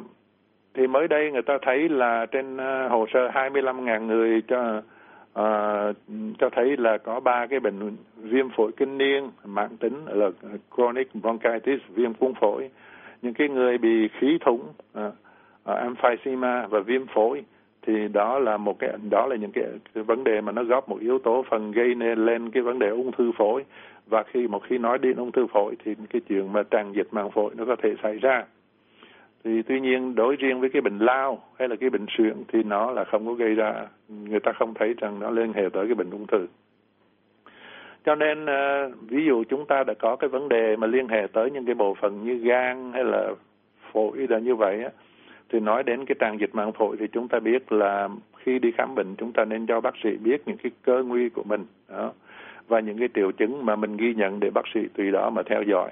thì 0.75 0.87
mới 0.87 1.09
đây 1.09 1.33
người 1.33 1.43
ta 1.43 1.59
thấy 1.63 1.89
là 1.89 2.27
trên 2.27 2.57
à, 2.57 2.89
hồ 2.91 3.07
sơ 3.13 3.29
25.000 3.29 4.07
người 4.07 4.43
cho 4.49 4.83
à, 5.35 5.47
cho 6.39 6.49
thấy 6.53 6.77
là 6.77 6.99
có 6.99 7.21
ba 7.21 7.47
cái 7.47 7.61
bệnh 7.61 7.97
viêm 8.17 8.49
phổi 8.57 8.73
kinh 8.77 8.99
niên 8.99 9.31
mãn 9.45 9.77
tính 9.77 10.05
là 10.07 10.31
chronic 10.77 11.15
bronchitis 11.15 11.81
viêm 11.95 12.15
cuống 12.15 12.35
phổi. 12.35 12.71
Những 13.23 13.35
cái 13.35 13.49
người 13.49 13.79
bị 13.79 14.09
khí 14.09 14.39
thủng 14.45 14.63
à, 14.95 15.11
emphysema 15.65 16.67
và 16.67 16.81
viêm 16.81 17.07
phổi 17.07 17.43
thì 17.87 18.09
đó 18.09 18.39
là 18.39 18.57
một 18.57 18.79
cái 18.79 18.91
đó 19.11 19.27
là 19.27 19.37
những 19.37 19.53
cái, 19.53 19.65
cái 19.95 20.05
vấn 20.05 20.25
đề 20.25 20.41
mà 20.41 20.53
nó 20.53 20.65
góp 20.65 20.89
một 20.89 21.01
yếu 21.01 21.19
tố 21.19 21.45
phần 21.51 21.73
gây 21.73 21.95
nên 21.95 22.25
lên 22.27 22.51
cái 22.51 22.63
vấn 22.63 22.79
đề 22.79 22.89
ung 22.89 23.13
thư 23.13 23.33
phổi. 23.39 23.65
Và 24.07 24.23
khi 24.23 24.49
một 24.49 24.63
khi 24.69 24.79
nói 24.79 24.99
đến 24.99 25.17
ung 25.17 25.33
thư 25.33 25.47
phổi 25.47 25.77
thì 25.85 25.95
cái 26.11 26.23
chuyện 26.29 26.53
mà 26.53 26.63
tràn 26.63 26.93
dịch 26.93 27.09
màng 27.11 27.31
phổi 27.31 27.55
nó 27.57 27.65
có 27.65 27.77
thể 27.83 27.95
xảy 28.03 28.19
ra 28.19 28.45
thì 29.45 29.63
tuy 29.63 29.81
nhiên 29.81 30.15
đối 30.15 30.37
riêng 30.37 30.61
với 30.61 30.71
cái 30.71 30.83
bệnh 30.83 30.99
lao 30.99 31.39
hay 31.59 31.69
là 31.69 31.77
cái 31.77 31.91
bệnh 31.91 32.07
suyễn 32.09 32.37
thì 32.49 32.63
nó 32.63 32.91
là 32.91 33.05
không 33.05 33.27
có 33.27 33.33
gây 33.33 33.55
ra, 33.55 33.87
người 34.09 34.41
ta 34.41 34.53
không 34.53 34.75
thấy 34.75 34.95
rằng 34.99 35.21
nó 35.21 35.31
liên 35.31 35.53
hệ 35.53 35.63
tới 35.73 35.87
cái 35.87 35.95
bệnh 35.95 36.11
ung 36.11 36.27
thư. 36.27 36.47
Cho 38.05 38.15
nên 38.15 38.47
ờ, 38.47 38.91
ví 39.09 39.25
dụ 39.27 39.45
chúng 39.45 39.67
ta 39.67 39.85
đã 39.85 39.95
có 39.95 40.17
cái 40.17 40.29
vấn 40.29 40.49
đề 40.49 40.77
mà 40.77 40.87
liên 40.87 41.09
hệ 41.09 41.27
tới 41.33 41.51
những 41.51 41.67
cái 41.67 41.75
bộ 41.75 41.95
phận 41.95 42.25
như 42.25 42.35
gan 42.35 42.93
hay 42.93 43.05
là 43.05 43.35
phổi 43.93 44.27
là 44.29 44.39
như 44.39 44.55
vậy 44.55 44.83
á, 44.83 44.91
thì 45.49 45.61
nói 45.61 45.83
đến 45.83 46.05
cái 46.05 46.17
tràn 46.19 46.41
dịch 46.41 46.55
màng 46.55 46.73
phổi 46.73 46.97
thì 47.01 47.07
chúng 47.13 47.29
ta 47.29 47.39
biết 47.39 47.73
là 47.73 48.09
khi 48.37 48.59
đi 48.59 48.71
khám 48.79 48.95
bệnh 48.95 49.15
chúng 49.19 49.33
ta 49.33 49.45
nên 49.45 49.67
cho 49.67 49.81
bác 49.81 49.95
sĩ 50.05 50.17
biết 50.17 50.43
những 50.47 50.57
cái 50.57 50.73
cơ 50.83 51.03
nguy 51.03 51.29
của 51.29 51.43
mình, 51.43 51.67
đó, 51.89 52.13
và 52.69 52.81
những 52.81 52.99
cái 52.99 53.09
triệu 53.15 53.33
chứng 53.33 53.67
mà 53.67 53.77
mình 53.77 53.97
ghi 53.97 54.15
nhận 54.15 54.41
để 54.41 54.51
bác 54.51 54.65
sĩ 54.75 54.81
tùy 54.95 55.11
đó 55.11 55.31
mà 55.31 55.43
theo 55.43 55.63
dõi 55.63 55.91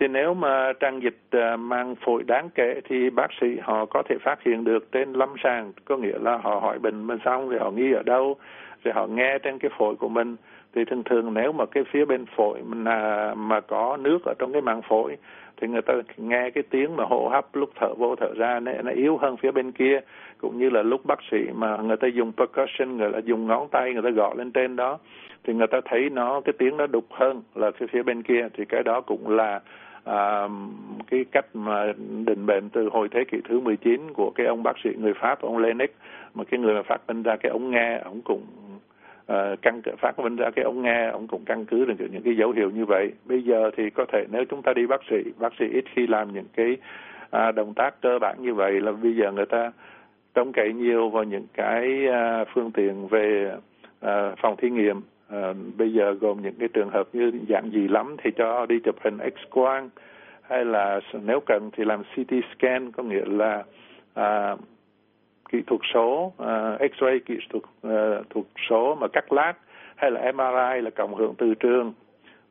thì 0.00 0.08
nếu 0.08 0.34
mà 0.34 0.72
tràn 0.80 1.00
dịch 1.00 1.18
à, 1.30 1.56
mang 1.56 1.94
phổi 1.94 2.22
đáng 2.22 2.50
kể 2.54 2.80
thì 2.88 3.10
bác 3.10 3.30
sĩ 3.40 3.46
họ 3.62 3.86
có 3.86 4.02
thể 4.08 4.16
phát 4.24 4.42
hiện 4.42 4.64
được 4.64 4.92
trên 4.92 5.12
lâm 5.12 5.34
sàng. 5.42 5.72
Có 5.84 5.96
nghĩa 5.96 6.18
là 6.20 6.36
họ 6.36 6.60
hỏi 6.62 6.78
bệnh 6.78 7.06
mình 7.06 7.18
xong 7.24 7.48
rồi 7.48 7.60
họ 7.60 7.70
nghi 7.70 7.92
ở 7.92 8.02
đâu 8.02 8.36
rồi 8.84 8.94
họ 8.94 9.06
nghe 9.06 9.38
trên 9.38 9.58
cái 9.58 9.70
phổi 9.78 9.94
của 9.96 10.08
mình. 10.08 10.36
Thì 10.74 10.84
thường 10.84 11.02
thường 11.04 11.34
nếu 11.34 11.52
mà 11.52 11.64
cái 11.66 11.84
phía 11.92 12.04
bên 12.04 12.26
phổi 12.36 12.58
mình 12.66 12.84
à, 12.84 13.34
mà 13.34 13.60
có 13.60 13.96
nước 14.00 14.18
ở 14.24 14.34
trong 14.38 14.52
cái 14.52 14.62
màng 14.62 14.82
phổi 14.82 15.16
thì 15.56 15.68
người 15.68 15.82
ta 15.82 15.94
nghe 16.16 16.50
cái 16.50 16.64
tiếng 16.70 16.96
mà 16.96 17.04
hô 17.04 17.28
hấp 17.28 17.54
lúc 17.56 17.70
thở 17.80 17.94
vô 17.94 18.16
thở 18.16 18.34
ra 18.36 18.60
nó, 18.60 18.72
nó 18.84 18.90
yếu 18.90 19.16
hơn 19.16 19.36
phía 19.36 19.50
bên 19.50 19.72
kia. 19.72 20.00
Cũng 20.38 20.58
như 20.58 20.70
là 20.70 20.82
lúc 20.82 21.06
bác 21.06 21.18
sĩ 21.30 21.38
mà 21.54 21.76
người 21.76 21.96
ta 21.96 22.08
dùng 22.08 22.32
percussion 22.32 22.96
người 22.96 23.12
ta 23.12 23.18
dùng 23.18 23.46
ngón 23.46 23.68
tay 23.68 23.92
người 23.92 24.02
ta 24.02 24.10
gõ 24.10 24.34
lên 24.36 24.52
trên 24.52 24.76
đó 24.76 24.98
thì 25.44 25.54
người 25.54 25.66
ta 25.66 25.80
thấy 25.84 26.10
nó 26.10 26.40
cái 26.40 26.52
tiếng 26.58 26.76
nó 26.76 26.86
đục 26.86 27.04
hơn 27.10 27.42
là 27.54 27.70
phía 27.70 27.86
phía 27.86 28.02
bên 28.02 28.22
kia. 28.22 28.48
Thì 28.54 28.64
cái 28.64 28.82
đó 28.82 29.00
cũng 29.00 29.28
là 29.28 29.60
à, 30.04 30.48
cái 31.10 31.24
cách 31.32 31.46
mà 31.54 31.92
định 32.26 32.46
bệnh 32.46 32.68
từ 32.68 32.88
hồi 32.88 33.08
thế 33.10 33.24
kỷ 33.24 33.38
thứ 33.48 33.60
19 33.60 34.12
của 34.12 34.30
cái 34.34 34.46
ông 34.46 34.62
bác 34.62 34.78
sĩ 34.84 34.90
người 34.98 35.14
Pháp 35.14 35.40
ông 35.40 35.58
Lennox 35.58 35.88
mà 36.34 36.44
cái 36.44 36.60
người 36.60 36.74
mà 36.74 36.82
phát 36.82 37.00
minh 37.08 37.22
ra 37.22 37.36
cái 37.36 37.50
ống 37.50 37.70
nghe 37.70 38.00
ông 38.04 38.20
cũng 38.22 38.42
à, 39.26 39.56
căn 39.62 39.80
phát 39.98 40.18
minh 40.18 40.36
ra 40.36 40.50
cái 40.56 40.64
ống 40.64 40.82
nghe 40.82 41.06
ông 41.06 41.26
cũng 41.26 41.44
căn 41.44 41.64
cứ 41.64 41.84
được 41.84 41.94
những 41.98 42.22
cái 42.22 42.36
dấu 42.36 42.50
hiệu 42.50 42.70
như 42.70 42.84
vậy. 42.84 43.12
Bây 43.24 43.42
giờ 43.42 43.70
thì 43.76 43.90
có 43.90 44.04
thể 44.12 44.24
nếu 44.30 44.44
chúng 44.44 44.62
ta 44.62 44.72
đi 44.72 44.86
bác 44.86 45.00
sĩ 45.10 45.16
bác 45.38 45.52
sĩ 45.58 45.64
ít 45.72 45.84
khi 45.94 46.06
làm 46.06 46.32
những 46.32 46.46
cái 46.56 46.76
à, 47.30 47.52
động 47.52 47.74
tác 47.74 48.00
cơ 48.00 48.18
bản 48.18 48.36
như 48.40 48.54
vậy 48.54 48.80
là 48.80 48.92
bây 48.92 49.16
giờ 49.16 49.32
người 49.32 49.46
ta 49.46 49.72
trông 50.34 50.52
cậy 50.52 50.72
nhiều 50.72 51.08
vào 51.08 51.24
những 51.24 51.46
cái 51.54 52.06
à, 52.12 52.44
phương 52.54 52.70
tiện 52.70 53.08
về 53.08 53.54
à, 54.00 54.34
phòng 54.42 54.56
thí 54.56 54.70
nghiệm 54.70 55.00
à, 55.30 55.54
bây 55.76 55.92
giờ 55.92 56.12
gồm 56.20 56.42
những 56.42 56.54
cái 56.58 56.68
trường 56.68 56.90
hợp 56.90 57.08
như 57.12 57.32
dạng 57.48 57.70
gì 57.70 57.88
lắm 57.88 58.16
thì 58.22 58.30
cho 58.36 58.66
đi 58.66 58.80
chụp 58.84 58.96
hình 59.04 59.18
x 59.18 59.50
quang 59.50 59.90
hay 60.42 60.64
là 60.64 61.00
nếu 61.24 61.40
cần 61.46 61.70
thì 61.72 61.84
làm 61.84 62.02
CT 62.02 62.34
scan 62.54 62.92
có 62.92 63.02
nghĩa 63.02 63.24
là 63.26 63.64
à, 64.14 64.56
kỹ 65.48 65.62
thuật 65.66 65.80
số 65.94 66.32
à, 66.38 66.76
X-ray 66.78 67.18
kỹ 67.26 67.38
thuật 67.50 67.64
à, 67.82 68.22
thuật 68.30 68.46
số 68.70 68.94
mà 68.94 69.08
cắt 69.08 69.32
lát 69.32 69.54
hay 69.96 70.10
là 70.10 70.32
MRI 70.32 70.80
là 70.80 70.90
cộng 70.90 71.14
hưởng 71.14 71.34
từ 71.38 71.54
trường. 71.54 71.92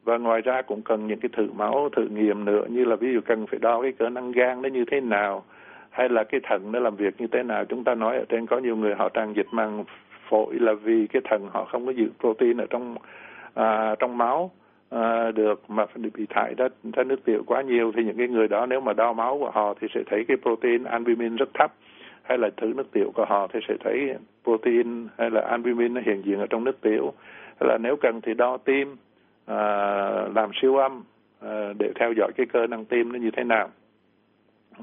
Và 0.03 0.17
ngoài 0.17 0.41
ra 0.41 0.61
cũng 0.61 0.81
cần 0.81 1.07
những 1.07 1.19
cái 1.19 1.29
thử 1.33 1.51
máu 1.51 1.89
thử 1.95 2.07
nghiệm 2.07 2.45
nữa 2.45 2.65
như 2.69 2.85
là 2.85 2.95
ví 2.95 3.13
dụ 3.13 3.19
cần 3.25 3.47
phải 3.47 3.59
đo 3.59 3.81
cái 3.81 3.91
cỡ 3.91 4.09
năng 4.09 4.31
gan 4.31 4.61
nó 4.61 4.69
như 4.69 4.85
thế 4.91 5.01
nào 5.01 5.43
hay 5.89 6.09
là 6.09 6.23
cái 6.23 6.41
thận 6.43 6.71
nó 6.71 6.79
làm 6.79 6.95
việc 6.95 7.21
như 7.21 7.27
thế 7.27 7.43
nào. 7.43 7.65
Chúng 7.65 7.83
ta 7.83 7.95
nói 7.95 8.17
ở 8.17 8.25
trên 8.29 8.45
có 8.45 8.57
nhiều 8.57 8.75
người 8.75 8.95
họ 8.95 9.09
tràn 9.09 9.33
dịch 9.33 9.47
màng 9.51 9.83
phổi 10.29 10.55
là 10.59 10.73
vì 10.73 11.07
cái 11.07 11.21
thận 11.29 11.47
họ 11.51 11.65
không 11.65 11.85
có 11.85 11.91
giữ 11.91 12.09
protein 12.19 12.57
ở 12.57 12.65
trong 12.69 12.95
à, 13.53 13.95
trong 13.99 14.17
máu 14.17 14.51
à, 14.89 15.31
được 15.31 15.69
mà 15.69 15.85
bị 15.95 16.25
thải 16.29 16.53
ra, 16.57 16.67
ra 16.93 17.03
nước 17.03 17.25
tiểu 17.25 17.43
quá 17.47 17.61
nhiều 17.61 17.91
thì 17.95 18.03
những 18.03 18.17
cái 18.17 18.27
người 18.27 18.47
đó 18.47 18.65
nếu 18.65 18.81
mà 18.81 18.93
đo 18.93 19.13
máu 19.13 19.39
của 19.39 19.51
họ 19.51 19.73
thì 19.81 19.87
sẽ 19.95 20.01
thấy 20.09 20.25
cái 20.27 20.37
protein 20.37 20.83
albumin 20.83 21.35
rất 21.35 21.49
thấp 21.53 21.71
hay 22.29 22.37
là 22.37 22.49
thử 22.57 22.73
nước 22.75 22.91
tiểu 22.91 23.11
của 23.15 23.25
họ 23.25 23.47
thì 23.53 23.59
sẽ 23.67 23.75
thấy 23.79 24.15
protein 24.43 25.07
hay 25.17 25.29
là 25.29 25.41
albumin 25.41 25.93
nó 25.93 26.01
hiện 26.05 26.21
diện 26.25 26.39
ở 26.39 26.47
trong 26.49 26.63
nước 26.63 26.81
tiểu. 26.81 27.13
Hay 27.59 27.69
là 27.69 27.77
nếu 27.77 27.95
cần 27.95 28.21
thì 28.21 28.33
đo 28.33 28.57
tim 28.57 28.95
à, 29.45 29.57
làm 30.35 30.51
siêu 30.61 30.75
âm 30.75 31.03
à, 31.41 31.73
để 31.79 31.91
theo 31.99 32.13
dõi 32.17 32.31
cái 32.35 32.45
cơ 32.45 32.67
năng 32.67 32.85
tim 32.85 33.13
nó 33.13 33.19
như 33.19 33.31
thế 33.31 33.43
nào. 33.43 33.69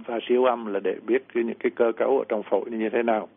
Và 0.07 0.19
siêu 0.29 0.45
âm 0.45 0.67
là 0.67 0.81
để 0.81 0.97
biết 1.07 1.23
cái, 1.35 1.45
những 1.45 1.59
cái 1.59 1.71
cơ 1.71 1.93
cấu 1.97 2.19
ở 2.19 2.25
trong 2.29 2.43
phổi 2.43 2.71
như 2.71 2.89
thế 2.89 3.03
nào 3.03 3.29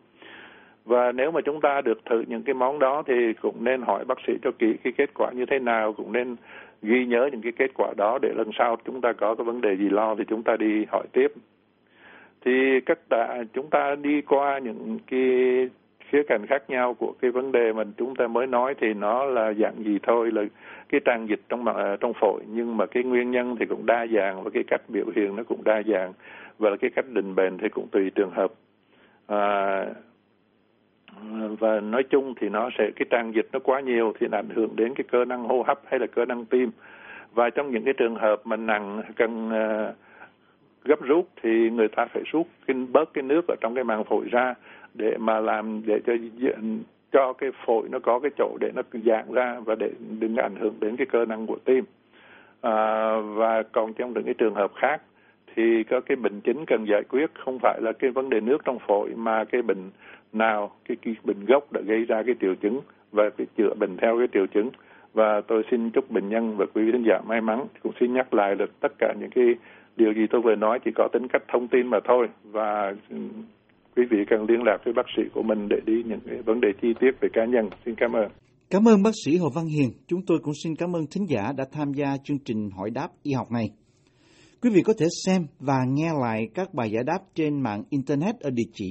và 0.84 1.12
nếu 1.12 1.30
mà 1.30 1.40
chúng 1.40 1.60
ta 1.60 1.80
được 1.80 2.04
thử 2.04 2.24
những 2.28 2.42
cái 2.42 2.54
món 2.54 2.78
đó 2.78 3.02
thì 3.06 3.32
cũng 3.42 3.64
nên 3.64 3.82
hỏi 3.82 4.04
bác 4.04 4.18
sĩ 4.26 4.32
cho 4.42 4.50
kỹ 4.58 4.74
cái 4.84 4.92
kết 4.96 5.10
quả 5.14 5.30
như 5.30 5.46
thế 5.46 5.58
nào 5.58 5.92
cũng 5.92 6.12
nên 6.12 6.36
ghi 6.82 7.06
nhớ 7.06 7.28
những 7.32 7.42
cái 7.42 7.52
kết 7.52 7.70
quả 7.74 7.92
đó 7.96 8.18
để 8.22 8.32
lần 8.36 8.50
sau 8.58 8.76
chúng 8.84 9.00
ta 9.00 9.12
có 9.12 9.34
cái 9.34 9.44
vấn 9.44 9.60
đề 9.60 9.76
gì 9.76 9.88
lo 9.88 10.14
thì 10.14 10.24
chúng 10.28 10.42
ta 10.42 10.56
đi 10.56 10.84
hỏi 10.88 11.06
tiếp. 11.12 11.32
Thì 12.44 12.80
cách 12.86 12.98
đã 13.10 13.44
chúng 13.52 13.70
ta 13.70 13.94
đi 13.94 14.20
qua 14.22 14.58
những 14.58 14.98
cái 15.06 15.20
khía 16.00 16.22
cạnh 16.22 16.46
khác 16.46 16.70
nhau 16.70 16.94
của 16.94 17.12
cái 17.20 17.30
vấn 17.30 17.52
đề 17.52 17.72
mà 17.72 17.84
chúng 17.96 18.14
ta 18.16 18.26
mới 18.26 18.46
nói 18.46 18.74
thì 18.80 18.94
nó 18.94 19.24
là 19.24 19.52
dạng 19.52 19.84
gì 19.84 19.98
thôi 20.02 20.30
là 20.32 20.42
cái 20.88 21.00
tràn 21.04 21.26
dịch 21.26 21.40
trong 21.48 21.64
trong 22.00 22.12
phổi. 22.20 22.42
Nhưng 22.46 22.76
mà 22.76 22.86
cái 22.86 23.02
nguyên 23.02 23.30
nhân 23.30 23.56
thì 23.60 23.66
cũng 23.66 23.86
đa 23.86 24.06
dạng 24.06 24.44
và 24.44 24.50
cái 24.50 24.64
cách 24.66 24.82
biểu 24.88 25.06
hiện 25.16 25.36
nó 25.36 25.42
cũng 25.42 25.64
đa 25.64 25.82
dạng. 25.86 26.12
Và 26.58 26.76
cái 26.76 26.90
cách 26.90 27.04
định 27.08 27.34
bệnh 27.34 27.58
thì 27.58 27.68
cũng 27.68 27.88
tùy 27.92 28.10
trường 28.14 28.30
hợp. 28.30 28.52
À, 29.26 29.86
và 31.58 31.80
nói 31.80 32.02
chung 32.02 32.34
thì 32.40 32.48
nó 32.48 32.70
sẽ 32.78 32.90
cái 32.96 33.06
tràn 33.10 33.32
dịch 33.34 33.48
nó 33.52 33.58
quá 33.58 33.80
nhiều 33.80 34.12
thì 34.20 34.26
ảnh 34.32 34.48
hưởng 34.54 34.76
đến 34.76 34.94
cái 34.94 35.04
cơ 35.10 35.24
năng 35.24 35.44
hô 35.44 35.62
hấp 35.62 35.80
hay 35.86 36.00
là 36.00 36.06
cơ 36.06 36.24
năng 36.24 36.44
tim. 36.44 36.70
Và 37.34 37.50
trong 37.50 37.70
những 37.70 37.84
cái 37.84 37.94
trường 37.94 38.16
hợp 38.16 38.40
mà 38.44 38.56
nặng 38.56 39.02
cần 39.16 39.48
uh, 39.48 39.96
gấp 40.84 41.00
rút 41.00 41.28
thì 41.42 41.70
người 41.70 41.88
ta 41.88 42.06
phải 42.06 42.22
rút 42.32 42.46
cái 42.66 42.76
bớt 42.92 43.14
cái 43.14 43.22
nước 43.22 43.44
ở 43.48 43.54
trong 43.60 43.74
cái 43.74 43.84
màng 43.84 44.04
phổi 44.04 44.28
ra 44.30 44.54
để 44.94 45.16
mà 45.18 45.40
làm 45.40 45.82
để 45.86 46.00
cho 46.06 46.12
cho 47.12 47.32
cái 47.32 47.50
phổi 47.66 47.88
nó 47.88 47.98
có 47.98 48.18
cái 48.18 48.30
chỗ 48.38 48.56
để 48.60 48.70
nó 48.74 48.82
giãn 48.92 49.24
ra 49.32 49.60
và 49.64 49.74
để 49.74 49.90
đừng 50.18 50.36
ảnh 50.36 50.56
hưởng 50.60 50.74
đến 50.80 50.96
cái 50.96 51.06
cơ 51.06 51.24
năng 51.24 51.46
của 51.46 51.58
tim. 51.64 51.84
À, 52.60 53.16
và 53.20 53.62
còn 53.62 53.94
trong 53.94 54.12
những 54.12 54.24
cái 54.24 54.34
trường 54.34 54.54
hợp 54.54 54.72
khác 54.74 55.02
thì 55.56 55.84
có 55.84 56.00
cái 56.00 56.16
bệnh 56.16 56.40
chính 56.40 56.64
cần 56.66 56.84
giải 56.88 57.02
quyết 57.08 57.30
không 57.34 57.58
phải 57.58 57.80
là 57.82 57.92
cái 57.92 58.10
vấn 58.10 58.30
đề 58.30 58.40
nước 58.40 58.64
trong 58.64 58.78
phổi 58.78 59.10
mà 59.16 59.44
cái 59.44 59.62
bệnh 59.62 59.90
nào 60.32 60.70
cái, 60.88 60.96
cái 61.02 61.14
bệnh 61.24 61.44
gốc 61.44 61.72
đã 61.72 61.80
gây 61.80 62.04
ra 62.04 62.22
cái 62.26 62.34
triệu 62.40 62.54
chứng 62.62 62.80
và 63.12 63.24
phải 63.36 63.46
chữa 63.56 63.74
bệnh 63.74 63.96
theo 63.96 64.18
cái 64.18 64.28
triệu 64.32 64.46
chứng. 64.54 64.70
Và 65.12 65.40
tôi 65.48 65.62
xin 65.70 65.90
chúc 65.90 66.10
bệnh 66.10 66.28
nhân 66.28 66.56
và 66.56 66.66
quý 66.74 66.82
vị 66.84 66.92
khán 66.92 67.04
giả 67.08 67.20
may 67.26 67.40
mắn. 67.40 67.66
Cũng 67.82 67.92
xin 68.00 68.14
nhắc 68.14 68.34
lại 68.34 68.56
là 68.58 68.66
tất 68.80 68.92
cả 68.98 69.14
những 69.20 69.30
cái 69.30 69.44
điều 69.96 70.12
gì 70.12 70.26
tôi 70.30 70.40
vừa 70.44 70.54
nói 70.54 70.78
chỉ 70.84 70.90
có 70.94 71.08
tính 71.12 71.28
cách 71.32 71.42
thông 71.52 71.68
tin 71.68 71.86
mà 71.86 71.98
thôi. 72.08 72.26
Và 72.44 72.94
ừ, 73.10 73.16
quý 73.96 74.02
vị 74.10 74.18
cần 74.30 74.46
liên 74.48 74.62
lạc 74.62 74.78
với 74.84 74.94
bác 74.94 75.06
sĩ 75.16 75.22
của 75.34 75.42
mình 75.42 75.68
để 75.68 75.76
đi 75.86 76.02
những 76.06 76.20
cái 76.26 76.42
vấn 76.42 76.60
đề 76.60 76.68
chi 76.82 76.88
tiết 77.00 77.10
về 77.20 77.28
cá 77.32 77.44
nhân. 77.44 77.70
Xin 77.84 77.94
cảm 77.94 78.12
ơn. 78.12 78.28
Cảm 78.70 78.88
ơn 78.88 79.02
bác 79.02 79.10
sĩ 79.24 79.36
Hồ 79.36 79.48
Văn 79.54 79.66
Hiền. 79.66 79.90
Chúng 80.06 80.20
tôi 80.26 80.38
cũng 80.42 80.54
xin 80.64 80.72
cảm 80.78 80.96
ơn 80.96 81.02
thính 81.14 81.26
giả 81.28 81.52
đã 81.56 81.64
tham 81.72 81.92
gia 81.92 82.16
chương 82.24 82.38
trình 82.44 82.70
hỏi 82.78 82.90
đáp 82.90 83.08
y 83.22 83.32
học 83.32 83.46
này. 83.52 83.66
Quý 84.62 84.70
vị 84.70 84.82
có 84.84 84.92
thể 85.00 85.06
xem 85.26 85.42
và 85.60 85.78
nghe 85.88 86.10
lại 86.22 86.48
các 86.54 86.74
bài 86.74 86.90
giải 86.90 87.04
đáp 87.06 87.18
trên 87.34 87.62
mạng 87.62 87.82
Internet 87.90 88.34
ở 88.40 88.50
địa 88.50 88.70
chỉ 88.72 88.90